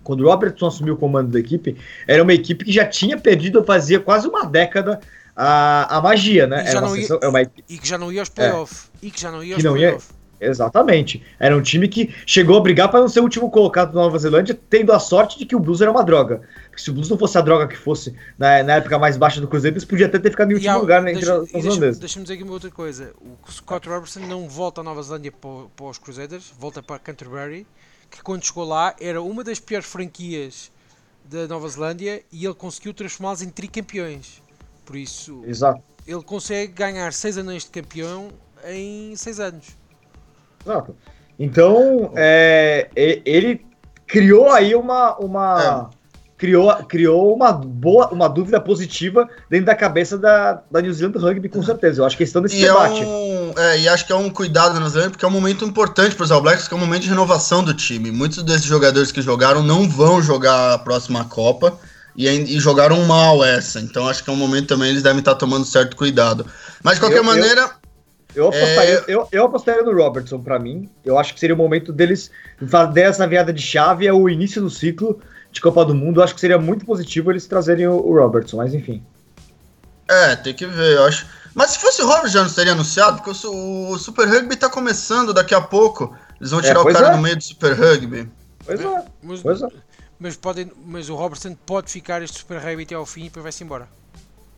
[0.03, 1.75] quando o Robertson assumiu o comando da equipe,
[2.07, 4.99] era uma equipe que já tinha perdido fazia quase uma década
[5.35, 6.63] a, a magia, né?
[6.65, 8.91] E Era uma ia- seleção- é uma equipe E que já não ia aos playoffs.
[9.01, 10.16] E que já não ia aos playoffs.
[10.39, 11.23] Exatamente.
[11.39, 14.17] Era um time que chegou a brigar para não ser o último colocado da Nova
[14.19, 16.41] Zelândia, tendo a sorte de que o Blues era uma droga.
[16.69, 19.41] Porque se o Blues não fosse a droga que fosse na, na época mais baixa
[19.41, 21.41] do Cruzeiro, eles podia até ter ficado em E último há- lugar né, entre deixa-
[21.41, 21.99] os e holandeses.
[21.99, 23.13] Deixa-me dizer aqui uma outra coisa.
[23.19, 27.65] O Scott Robertson não volta à Nova Zelândia para, para os Crusaders, volta para Canterbury,
[28.11, 30.71] que quando chegou lá era uma das piores franquias
[31.25, 34.41] da Nova Zelândia e ele conseguiu transformá-los em tricampeões.
[34.85, 35.81] Por isso, Exato.
[36.07, 38.29] ele consegue ganhar 6 anões de campeão
[38.65, 39.65] em 6 anos.
[40.67, 40.95] Exato.
[41.39, 43.65] Então, é, ele
[44.05, 45.15] criou aí uma.
[45.17, 45.89] uma
[46.37, 51.49] criou, criou uma boa, uma dúvida positiva dentro da cabeça da, da New Zealand Rugby,
[51.49, 52.01] com certeza.
[52.01, 53.03] Eu acho que estão nesse E, é debate.
[53.03, 56.15] um, é, e acho que é um cuidado na Zelândia, porque é um momento importante
[56.15, 58.11] para os All Blacks, que é um momento de renovação do time.
[58.11, 61.73] Muitos desses jogadores que jogaram não vão jogar a próxima Copa
[62.15, 63.79] e, e jogaram mal essa.
[63.79, 66.45] Então acho que é um momento também eles devem estar tomando certo cuidado.
[66.83, 67.69] Mas de qualquer Eu- eu- maneira, Eu
[68.45, 69.03] apostaria, É.
[69.07, 70.89] eu, eu apostaria no Robertson pra mim.
[71.03, 72.29] Eu acho que seria o momento deles
[72.67, 75.19] fazer essa virada de chave, é o início do ciclo
[75.51, 76.19] de Copa do Mundo.
[76.19, 79.03] Eu acho que seria muito positivo eles trazerem o, o Robertson, mas enfim.
[80.07, 81.25] é, tem que ver, eu acho.
[81.53, 84.69] Mas se fosse o Robert já não seria anunciado, porque o, o Super Rugby tá
[84.69, 86.15] começando daqui a pouco.
[86.39, 87.15] Eles vão É, tirar o pois cara é.
[87.15, 88.29] no meio do Super Rugby.
[88.63, 89.67] Pois é, Mas, pois é.
[90.19, 93.41] mas, podem, mas o Robertson pode ficar este Super Rugby até ao fim e depois
[93.43, 93.87] vai-se embora.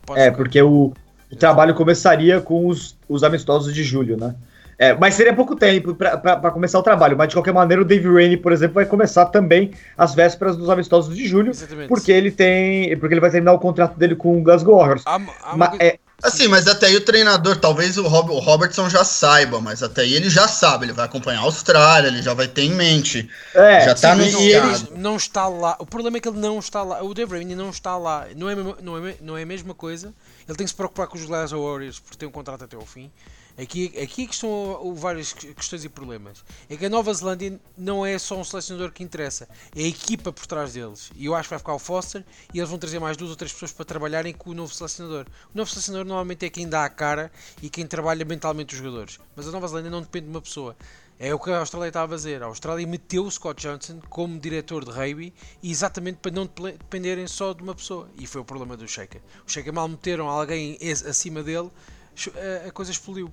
[0.04, 0.36] Pode É, ficar.
[0.36, 0.92] porque o,
[1.30, 4.34] o trabalho começaria com os, os amistosos de julho, né?
[4.78, 7.14] É, mas seria pouco tempo para começar o trabalho.
[7.14, 10.70] Mas de qualquer maneira, o Dave Rainey, por exemplo, vai começar também as vésperas dos
[10.70, 11.88] amistosos de julho, Exatamente.
[11.88, 15.04] porque ele tem, porque ele vai terminar o contrato dele com o Glasgow Warriors.
[15.54, 19.58] Ma- é, Assim, mas até aí o treinador, talvez o, Rob- o Robertson já saiba,
[19.58, 22.62] mas até aí ele já sabe, ele vai acompanhar a Austrália, ele já vai ter
[22.62, 23.28] em mente.
[23.54, 25.76] é, Já tá Sim, no e ele- está, não está lá.
[25.78, 27.02] O problema é que ele não está lá.
[27.02, 28.26] O Dave Rainey não está lá.
[28.36, 30.12] Não é, não, é, não é a mesma coisa.
[30.50, 32.84] Ele tem que se preocupar com os Glasgow Warriors porque tem um contrato até ao
[32.84, 33.08] fim.
[33.56, 36.44] Aqui, aqui é que estão várias que- questões e problemas.
[36.68, 40.32] É que a Nova Zelândia não é só um selecionador que interessa, é a equipa
[40.32, 41.12] por trás deles.
[41.14, 43.36] E eu acho que vai ficar o Foster e eles vão trazer mais duas ou
[43.36, 45.24] três pessoas para trabalharem com o novo selecionador.
[45.54, 47.30] O novo selecionador normalmente é quem dá a cara
[47.62, 49.20] e quem trabalha mentalmente os jogadores.
[49.36, 50.76] Mas a Nova Zelândia não depende de uma pessoa.
[51.22, 52.42] É o que a Austrália estava a fazer.
[52.42, 57.52] A Austrália meteu o Scott Johnson como diretor de rugby exatamente para não dependerem só
[57.52, 58.08] de uma pessoa.
[58.18, 59.20] E foi o problema do Sheikha.
[59.46, 61.70] O Sheikha mal meteram alguém acima dele,
[62.66, 63.30] a coisa explodiu.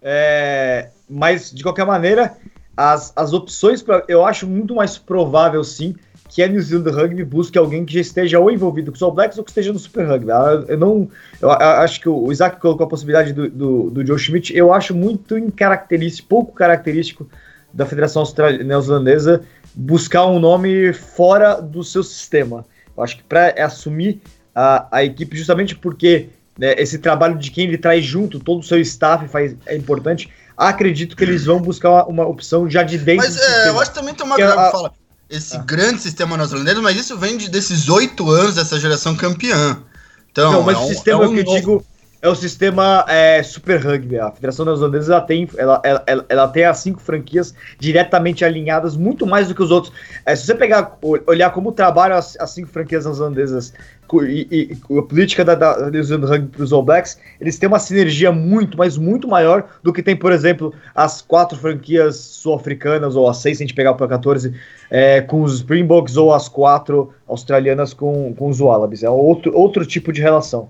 [0.00, 2.38] É, mas, de qualquer maneira,
[2.76, 5.96] as, as opções, pra, eu acho muito mais provável, sim,
[6.32, 9.12] que a New Zealand Rugby busque alguém que já esteja ou envolvido com os All
[9.12, 10.30] Blacks ou que esteja no Super Rugby.
[10.30, 11.08] Ah, eu não,
[11.40, 14.94] eu acho que o Isaac colocou a possibilidade do, do, do Joe Schmidt, eu acho
[14.94, 17.28] muito incaracterístico, pouco característico
[17.72, 18.24] da Federação
[18.64, 19.42] Neozelandesa
[19.74, 22.64] buscar um nome fora do seu sistema.
[22.96, 24.20] Eu acho que para assumir
[24.54, 26.28] a, a equipe, justamente porque
[26.58, 30.30] né, esse trabalho de quem ele traz junto, todo o seu staff faz, é importante.
[30.56, 33.90] Acredito que eles vão buscar uma, uma opção já de dentro Mas é, eu acho
[33.90, 34.92] que também tem uma que fala.
[35.32, 35.64] Esse ah.
[35.64, 39.82] grande sistema neozelandês, mas isso vem de, desses oito anos dessa geração campeã.
[40.30, 41.86] Então, Não, mas é um, o sistema é um que eu digo
[42.22, 44.16] é o sistema é, Super Rugby.
[44.16, 49.26] A Federação Neozelandesa ela tem, ela, ela, ela, tem as cinco franquias diretamente alinhadas, muito
[49.26, 49.92] mais do que os outros.
[50.24, 53.74] É, se você pegar, olhar como trabalham as, as cinco franquias neozelandesas
[54.20, 57.68] e, e, a política da, da New Zealand Rugby para os All Blacks, eles têm
[57.68, 63.16] uma sinergia muito, mas muito maior do que tem, por exemplo, as quatro franquias sul-africanas,
[63.16, 64.54] ou as seis, se a gente pegar para 14,
[64.90, 69.02] é, com os Springboks, ou as quatro australianas com, com os Wallabies.
[69.02, 70.68] É outro, outro tipo de relação.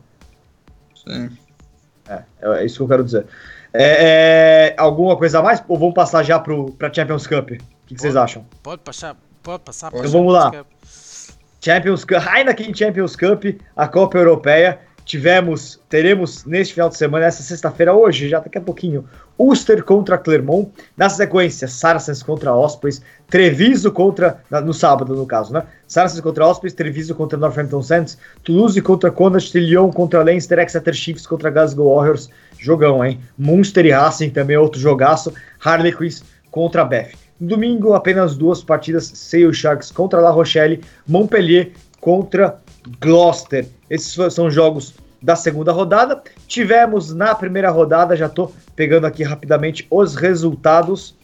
[0.95, 1.30] Sim.
[2.09, 3.26] É, é isso que eu quero dizer.
[3.74, 5.62] É, é, alguma coisa a mais?
[5.66, 7.53] Ou vamos passar já para a Champions Cup?
[7.53, 8.45] O que, que vocês acham?
[8.62, 9.90] Pode passar, pode passar.
[9.95, 10.64] Então vamos lá.
[11.62, 13.44] Champions Cup, Heineken Champions Cup,
[13.76, 14.80] a Copa Europeia.
[15.04, 19.04] Tivemos, teremos neste final de semana, essa sexta-feira, hoje, já daqui a pouquinho,
[19.38, 20.72] Ulster contra Clermont.
[20.96, 24.40] Na sequência, Saracens contra Ospreys, Treviso contra.
[24.64, 25.62] No sábado, no caso, né?
[25.86, 31.26] Saracens contra Ospreys, Treviso contra Northampton Saints, Toulouse contra Connacht, Lyon contra Leinster, Exeter Chiefs
[31.28, 32.28] contra Glasgow Warriors.
[32.58, 33.20] Jogão, hein?
[33.38, 35.32] Munster e Racing também outro jogaço.
[35.60, 37.22] Harlequins contra Beth.
[37.43, 42.61] Domingo, apenas duas partidas: Sale Sharks contra La Rochelle, Montpellier contra
[43.01, 43.66] Gloucester.
[43.90, 46.22] Esses são jogos da segunda rodada.
[46.47, 51.16] Tivemos na primeira rodada, já estou pegando aqui rapidamente os resultados.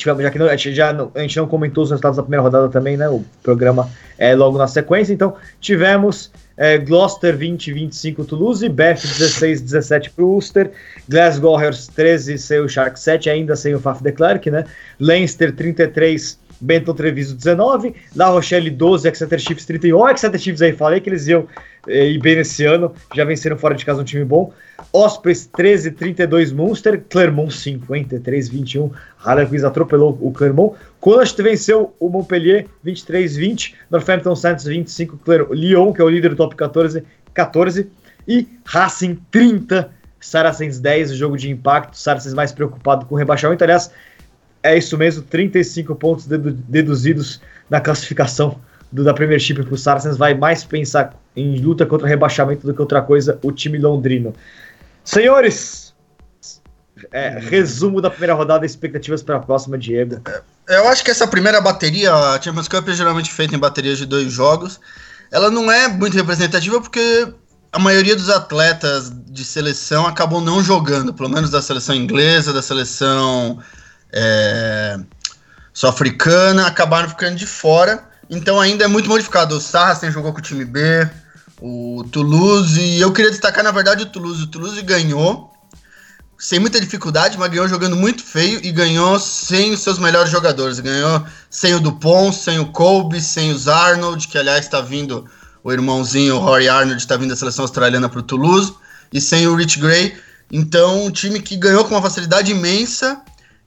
[0.00, 2.22] Tivemos, já que não, a, gente já não, a gente não comentou os resultados da
[2.22, 3.06] primeira rodada também, né?
[3.10, 5.12] O programa é logo na sequência.
[5.12, 10.70] Então, tivemos é, Gloucester 20, 25 Toulouse, Beth 16, 17 para o Ulster,
[11.06, 14.64] Glasgow Warriors 13, sem o Shark 7, ainda sem o Faf de Klerk, né?
[14.98, 20.08] Leinster 33, Benton Treviso 19, La Rochelle 12, Exeter Chiefs 31.
[20.10, 21.46] Exeter Chiefs aí, falei que eles iam
[21.88, 24.52] eh, ir bem nesse ano, já venceram fora de casa um time bom.
[24.92, 28.90] Ospreys 13, 32 Munster, Clermont 53, 21.
[29.24, 30.74] Harlequins atropelou o Clermont.
[31.00, 33.74] Connacht venceu o Montpellier 23, 20.
[33.90, 35.54] Northampton Saints 25, Clermont.
[35.54, 37.90] Lyon, que é o líder do top 14, 14.
[38.26, 39.90] E Racing 30,
[40.20, 41.96] Saracens 10, jogo de impacto.
[41.96, 43.62] Saracens mais preocupado com o rebaixamento.
[43.62, 43.90] Aliás,
[44.62, 48.60] é isso mesmo, 35 pontos dedu deduzidos na classificação
[48.92, 50.16] do, da Premiership para o Saracens.
[50.16, 54.34] Vai mais pensar em luta contra rebaixamento do que outra coisa, o time londrino.
[55.04, 55.94] Senhores,
[57.12, 60.20] é, resumo da primeira rodada, expectativas para a próxima, Diego.
[60.68, 63.98] É, eu acho que essa primeira bateria, a Champions Cup é geralmente feita em baterias
[63.98, 64.80] de dois jogos.
[65.30, 67.28] Ela não é muito representativa porque
[67.72, 72.62] a maioria dos atletas de seleção acabam não jogando, pelo menos da seleção inglesa, da
[72.62, 73.58] seleção
[74.12, 74.98] é,
[75.72, 78.04] sul-africana, acabaram ficando de fora.
[78.28, 79.56] Então ainda é muito modificado.
[79.56, 81.08] O Saracen jogou com o time B,
[81.60, 84.42] o Toulouse, e eu queria destacar, na verdade, o Toulouse.
[84.42, 85.50] O Toulouse ganhou
[86.38, 90.80] sem muita dificuldade, mas ganhou jogando muito feio e ganhou sem os seus melhores jogadores.
[90.80, 95.28] Ganhou sem o Dupont, sem o Colby, sem os Arnold, que aliás está vindo,
[95.62, 98.72] o irmãozinho, o Rory Arnold, está vindo da seleção australiana para o Toulouse,
[99.12, 100.16] e sem o Rich Gray.
[100.50, 103.20] Então, um time que ganhou com uma facilidade imensa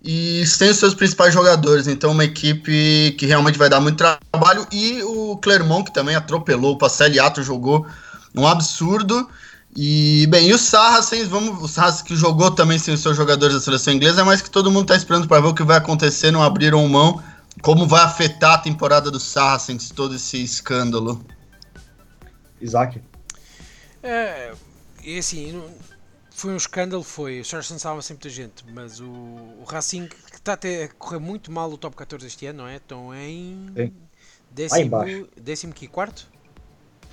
[0.03, 1.87] e sem os seus principais jogadores.
[1.87, 4.67] Então, uma equipe que realmente vai dar muito trabalho.
[4.71, 7.87] E o Clermont, que também atropelou, o Passeliato jogou
[8.35, 9.29] um absurdo.
[9.75, 13.55] E, bem, e o Sarracens, vamos, o Sarracens que jogou também sem os seus jogadores
[13.55, 16.31] da seleção inglesa, mas que todo mundo está esperando para ver o que vai acontecer,
[16.31, 17.23] não abriram mão.
[17.61, 21.25] Como vai afetar a temporada do Sarracens, todo esse escândalo?
[22.59, 23.01] Isaac?
[24.01, 24.51] É,
[25.03, 25.63] e assim,
[26.35, 27.39] foi um escândalo, foi.
[27.39, 31.19] O Saracens salva sempre muita gente, mas o, o Racing, que está até a correr
[31.19, 32.77] muito mal o top 14 este ano, não é?
[32.77, 33.67] Estão em.
[33.75, 33.93] Sim.
[34.51, 36.27] Décimo, décimo que quarto?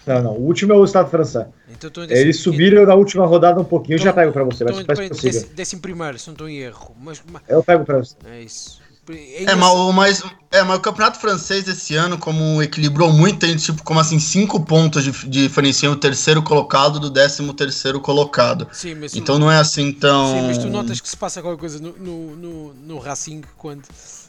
[0.06, 0.32] Não, não.
[0.32, 1.46] O último é o Estado francês.
[1.68, 3.94] Então, Eles subiram na última rodada um pouquinho.
[3.94, 6.94] eu já pego para você, mas décimo, décimo primeiro, se não estou em erro.
[6.98, 8.16] Mas, eu pego para você.
[8.24, 8.79] É isso.
[9.12, 13.38] É, É, mas, o- mas, é, mas o campeonato francês esse ano, como equilibrou muito,
[13.40, 18.00] tem tipo, como assim, cinco pontos de, de diferenciam o terceiro colocado do décimo terceiro
[18.00, 18.68] colocado.
[18.72, 20.32] Sim, mas, Então não é assim tão.
[20.34, 23.82] sim, mas tu notas que se passa qualquer coisa no, no, no, no Racing quando.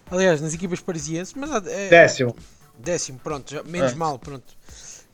[0.09, 2.35] Aliás, nas equipas parisienses, mas é, Décimo.
[2.77, 3.95] décimo, pronto, já, menos É.
[3.95, 4.43] mal, pronto.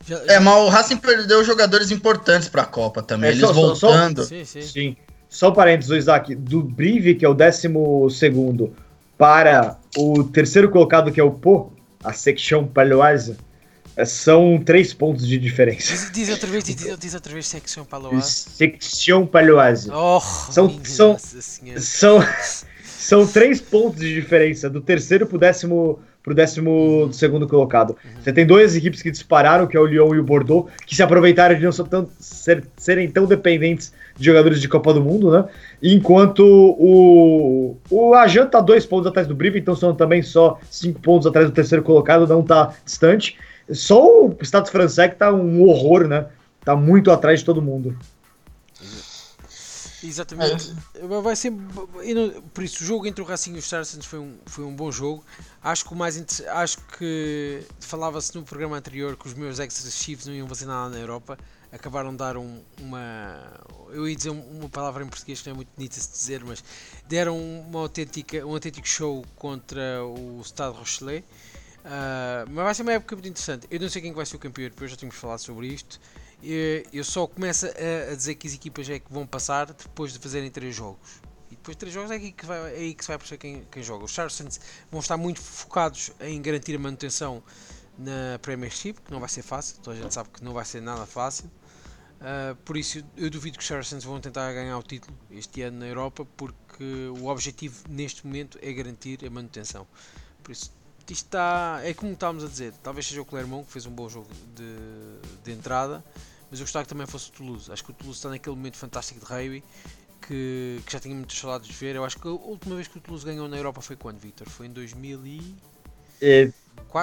[0.07, 3.29] Já, É, mas o Racing perdeu jogadores importantes pra Copa também.
[3.29, 4.23] É, Eles só- só- só- voltando.
[4.23, 4.61] Sim, sim.
[4.61, 4.97] Sim.
[5.29, 6.33] Só um parênteses, Isaac.
[6.35, 8.73] Do Brive, que é o décimo segundo,
[9.17, 11.71] para o terceiro colocado, que é o Pô,
[12.03, 13.35] a Section Paloise,
[14.05, 15.91] são três pontos de diferença.
[15.91, 18.25] Diz, diz outra vez, diz, diz outra vez secção Palois.
[18.25, 19.89] Section Paloise.
[19.91, 21.17] Oh, São- são-.
[21.79, 22.19] São,
[22.85, 27.95] são três pontos de diferença, do terceiro pro décimo, pro décimo segundo colocado.
[28.21, 31.01] Você tem duas equipes que dispararam, que é o Lyon e o Bordeaux, que se
[31.01, 35.31] aproveitaram de não ser tão- ser- serem tão dependentes de jogadores de Copa do Mundo,
[35.31, 35.45] né?
[35.81, 40.99] Enquanto o, o Ajan tá dois pontos atrás do Brive, então são também só cinco
[40.99, 43.37] pontos atrás do terceiro colocado, não tá distante.
[43.71, 46.25] Só o status francês que tá um horror, né?
[46.65, 47.97] Tá muito atrás de todo mundo.
[50.03, 50.73] Exatamente.
[51.23, 51.49] Vai ser.
[51.51, 54.75] não- Por isso, o jogo entre o Racing e os Saracens foi um, foi um
[54.75, 55.23] bom jogo.
[55.67, 60.25] Acho que o mais inter- Acho que falava-se no programa anterior que os meus ex-chiefs
[60.25, 61.37] não iam fazer nada na Europa.
[61.73, 63.51] Acabaram de dar um- uma.
[63.89, 66.63] Eu ia dizer uma palavra em português que não é muito bonita se dizer, mas
[67.05, 71.25] deram uma autêntica, um autêntico show contra o Stade Rochelet.
[71.83, 73.67] Ah, mas vai ser uma época muito interessante.
[73.69, 75.99] Eu não sei quem que vai ser o campeão europeu, já tínhamos falado sobre isto.
[76.93, 80.49] Eu só começo a dizer que as equipas é que vão passar depois de fazerem
[80.49, 81.26] três jogos.
[81.67, 83.67] Depois de três jogos é aí que, vai, é aí que se vai perceber quem,
[83.69, 84.05] quem joga.
[84.05, 84.57] Os Saracens
[84.89, 87.43] vão estar muito focados em garantir a manutenção
[87.97, 90.81] na Premiership, que não vai ser fácil, toda a gente sabe que não vai ser
[90.81, 91.51] nada fácil.
[92.21, 95.79] Ah, por isso, eu duvido que os Saracens vão tentar ganhar o título este ano
[95.79, 96.85] na Europa, porque
[97.19, 99.85] o objetivo neste momento é garantir a manutenção.
[100.41, 103.85] Por isso, isto está, é como estávamos a dizer, talvez seja o Clermont que fez
[103.85, 106.01] um bom jogo de, de entrada,
[106.49, 107.69] mas eu gostava que também fosse o Toulouse.
[107.69, 109.63] Acho que o Toulouse está naquele momento fantástico de rugby
[110.21, 111.95] que, que já tinha muitas saudades de ver.
[111.95, 114.47] Eu acho que a última vez que o Toulouse ganhou na Europa foi quando, Victor?
[114.49, 115.53] Foi em 2004?
[116.21, 116.49] É,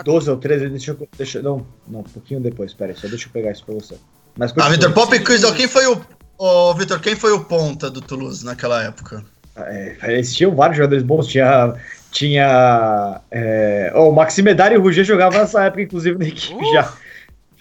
[0.05, 1.09] 12 ou 13, deixa eu.
[1.17, 3.97] Deixa, não, não, um pouquinho depois, peraí, só deixa eu pegar isso pra você.
[4.37, 4.69] Mas Ah.
[4.69, 6.01] Vitor Pop e Chris, ó, quem foi o.
[6.37, 9.25] Ô, Vitor, quem foi o ponta do Toulouse naquela época?
[9.57, 11.75] É, eles tinham vários jogadores bons, tinha.
[12.11, 13.21] Tinha.
[13.31, 16.73] É, oh, o Maxime Medari e o Ruger jogavam nessa época, inclusive, na equipe Uh!
[16.73, 16.93] já.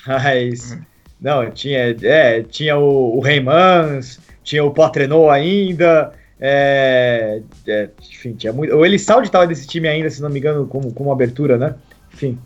[0.07, 0.77] Mas.
[1.21, 1.95] Não, tinha.
[2.01, 6.13] É, tinha o, o Reymans, tinha o Patrenot ainda.
[6.39, 8.75] É, é, enfim, tinha muito.
[8.75, 11.75] O Elisaldi tava desse time ainda, se não me engano, como, como abertura, né?
[12.13, 12.37] Enfim.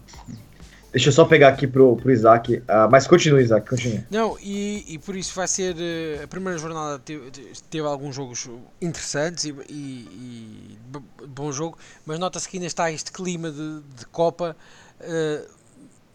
[0.91, 2.63] Deixa eu só pegar aqui pro, pro Isaac.
[2.67, 4.03] Ah, mas continua, Isaac, continua.
[4.09, 5.75] Não, e, e por isso vai ser.
[5.77, 7.29] eh, A primeira jornada teve,
[7.69, 8.49] teve alguns jogos
[8.81, 10.77] interessantes e, e,
[11.21, 14.55] e bom jogo, mas nota-se que ainda está este clima de, de Copa,
[15.01, 15.43] eh,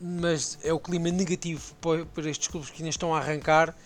[0.01, 3.76] mas é o clima negativo para, para estes clubes que ainda estão a arrancar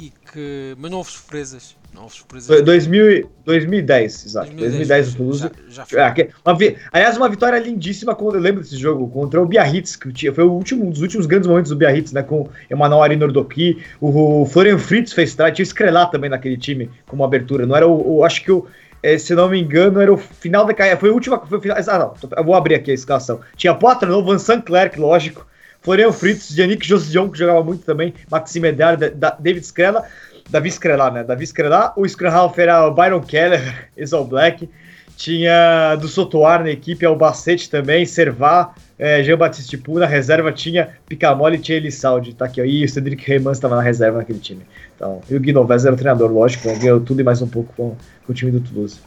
[0.00, 0.74] e que.
[0.78, 1.76] Mas não houve surpresas.
[1.94, 2.62] Não houve surpresas.
[2.62, 4.54] 2000, e- 2010, Isaac.
[4.54, 5.50] 2010 o Toulouse.
[5.68, 6.06] Já, já.
[6.06, 6.56] Ah, que- uma
[6.92, 10.44] aliás, uma vitória lindíssima, quando eu lembro desse jogo, contra o Biarritz, que tinha, foi
[10.44, 12.22] o último, um dos últimos grandes momentos do Biarritz, né?
[12.22, 16.56] Com Emanuel Ari Nordoki, o, o Florian Fritz fez trás, tinha o Skrelat também naquele
[16.56, 17.66] time, como abertura.
[17.66, 18.18] Não era o.
[18.18, 18.66] o- acho que o.
[19.02, 20.98] eh, se não me engano, era o final da carreira.
[21.00, 21.40] Foi o último.
[21.46, 21.98] Foi o final, ah,
[22.36, 22.44] não.
[22.44, 23.40] vou abrir aqui a escalação.
[23.56, 25.46] Tinha Poitras, Vincent Clerc, lógico.
[25.82, 30.04] Florian Fritz, Yannick Josdion, que jogava muito também, Maxime Edar, Da- Da- David Skrela,
[30.50, 31.24] Davi Skrela, né?
[31.24, 34.68] Davi Skrela, o Scrum era o Byron Keller, ex-All Black,
[35.16, 40.52] tinha do Sotoar na equipe, é o Bacete também, Servá, é, Jean Batiste Puna, reserva
[40.52, 44.18] tinha Picamole e tinha Elisaldi, tá aqui, ó, e o Cedric Reymans estava na reserva
[44.18, 44.62] naquele time.
[44.94, 46.76] Então, e o Guinovez era o treinador, lógico, né?
[46.76, 49.00] ganhou tudo e mais um pouco com, com o time do Toulouse.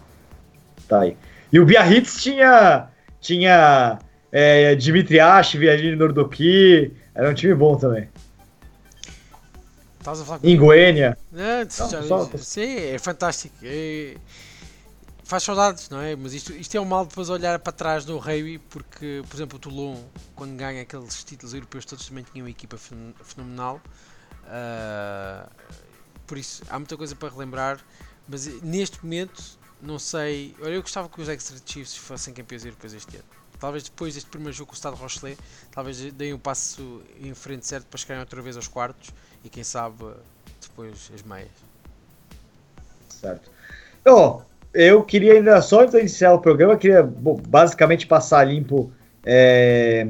[0.88, 1.16] Tá aí.
[1.52, 2.88] E o Biarritz tinha,
[3.22, 4.00] tinha
[4.32, 8.10] é, Dimitri Ash, Viagini Nordoki, era um time bom também.
[10.00, 10.40] Estavas a falar.
[11.32, 13.56] Não, Não, já- só- sim, é fantástico.
[13.64, 14.16] É-
[15.24, 16.16] faz saudades, não é?
[16.16, 19.58] Mas isto, isto é um mal depois olhar para trás no rugby, porque, por exemplo,
[19.58, 19.96] o Toulon,
[20.36, 23.80] quando ganha aqueles títulos europeus, todos também tinham uma equipa fen- fenomenal.
[24.48, 25.48] Ah,
[26.26, 27.80] por isso, há muita coisa para relembrar.
[28.28, 29.42] Mas eh, neste momento,
[29.82, 30.56] não sei.
[30.62, 33.26] Olha, eu gostava que os Extra Chiefs fossem campeões europeus este ano.
[33.62, 35.38] Talvez depois deste primeiro jogo com o Estado Rochelet,
[35.72, 39.12] talvez deem um passo em frente certo para chegarem outra vez aos quartos
[39.46, 40.04] e quem sabe
[40.60, 41.48] depois as meias.
[43.08, 43.52] Certo.
[44.08, 44.42] Ó,
[44.74, 48.92] eu queria ainda, só antes de iniciar o programa, queria bom, basicamente passar limpo
[49.24, 50.08] é,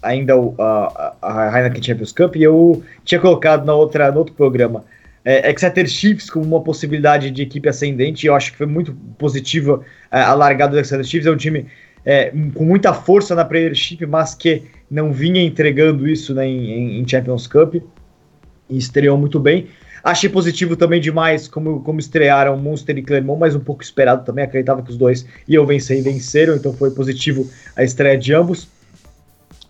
[0.00, 4.34] ainda o, a, a Heineken Champions Cup e eu tinha colocado na outra, no outro
[4.34, 4.84] programa
[5.22, 9.84] é, Exeter Chiefs como uma possibilidade de equipe ascendente eu acho que foi muito positiva
[10.10, 11.66] é, a largada do Exeter Chiefs, é um time
[12.06, 17.08] é, com muita força na Premiership, mas que não vinha entregando isso né, em, em,
[17.08, 19.66] Champions Cup e estreou muito bem.
[20.04, 24.44] Achei positivo também demais como, como estrearam Munster e Clermont, mas um pouco esperado também.
[24.44, 28.68] Acreditava que os dois iam vencer e venceram, então foi positivo a estreia de ambos.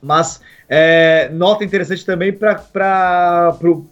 [0.02, 3.86] Mas é, nota interessante também para o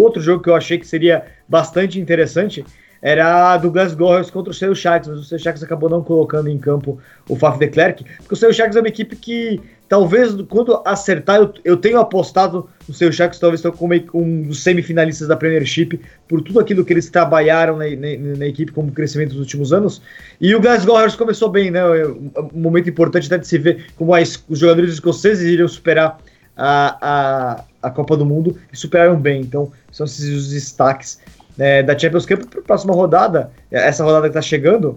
[0.00, 2.64] outro jogo que eu achei que seria bastante interessante
[3.02, 6.48] era a do Glasgow contra o Seu Sharks, mas o Seu Sharks acabou não colocando
[6.48, 10.32] em campo o Faf de Klerk, porque o Seu Sharks é uma equipe que talvez
[10.48, 15.26] quando acertar, eu, eu tenho apostado no Seu Sharks, talvez estou como um dos semifinalistas
[15.26, 19.40] da Premiership, por tudo aquilo que eles trabalharam na, na, na, equipe como crescimento nos
[19.40, 20.00] últimos anos.
[20.40, 21.80] E o Glasgow começou bem, né?
[21.80, 26.18] É um momento importante até de se ver como as, os jogadores escoceses iriam superar
[26.56, 29.42] a, a, a Copa do Mundo e superaram bem.
[29.42, 31.20] Então, são esses os destaques
[31.58, 34.94] é, da Champions Cup para a próxima rodada, essa rodada que está chegando,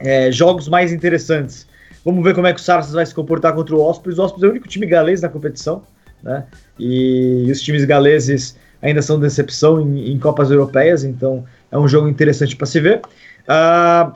[0.00, 1.66] é, jogos mais interessantes.
[2.04, 4.18] Vamos ver como é que o Saracens vai se comportar contra o Ospreys.
[4.18, 5.82] O Ospreys é o único time galês na competição,
[6.22, 6.44] né?
[6.78, 12.08] E os times galeses ainda são decepção em, em Copas Europeias, então é um jogo
[12.08, 13.02] interessante para se ver.
[13.46, 14.12] Uh,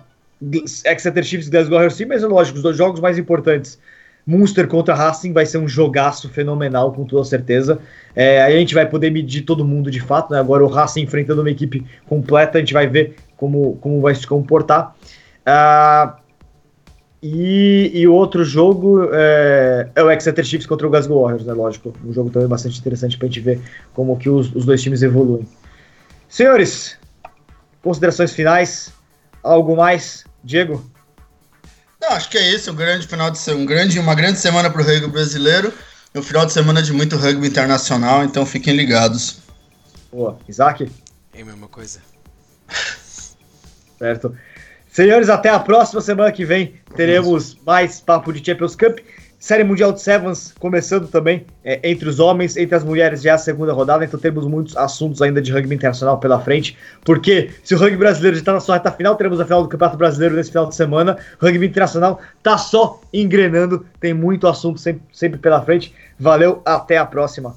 [0.84, 3.78] Exeter Chiefs e Glasgow Hershey, mas é lógico, os dois jogos mais importantes
[4.26, 7.78] Munster contra Racing vai ser um jogaço fenomenal, com toda certeza.
[8.16, 10.32] É, aí a gente vai poder medir todo mundo de fato.
[10.32, 10.38] Né?
[10.38, 14.26] Agora o Racing enfrentando uma equipe completa, a gente vai ver como, como vai se
[14.26, 14.94] comportar.
[15.46, 16.24] Uh,
[17.22, 21.52] e, e outro jogo é, é, o Exeter Chiefs contra o Glasgow Warriors, né?
[21.52, 21.94] Lógico.
[22.04, 23.60] Um jogo também bastante interessante para a gente ver
[23.94, 25.46] como que os, os dois times evoluem.
[26.28, 26.98] Senhores,
[27.82, 28.92] considerações finais?
[29.42, 30.24] Algo mais?
[30.42, 30.84] Diego?
[32.06, 34.82] Não, acho que é isso, um grande final de um grande, uma grande semana para
[34.82, 35.72] o rugby brasileiro
[36.14, 39.38] e um final de semana de muito rugby internacional, então fiquem ligados.
[40.12, 40.38] Boa.
[40.46, 40.90] Isaac?
[41.32, 42.00] É a mesma coisa.
[43.98, 44.36] certo.
[44.92, 48.98] Senhores, até a próxima semana que vem teremos mais papo de Champions Cup.
[49.44, 53.34] Série Mundial de Sevens começando também é, entre os homens, entre as mulheres já é
[53.34, 57.74] a segunda rodada, então temos muitos assuntos ainda de rugby internacional pela frente, porque se
[57.74, 60.34] o rugby brasileiro já está na sua reta final, teremos a final do Campeonato Brasileiro
[60.34, 65.38] nesse final de semana, o rugby internacional está só engrenando, tem muito assunto sempre, sempre
[65.38, 65.94] pela frente.
[66.18, 67.54] Valeu, até a próxima.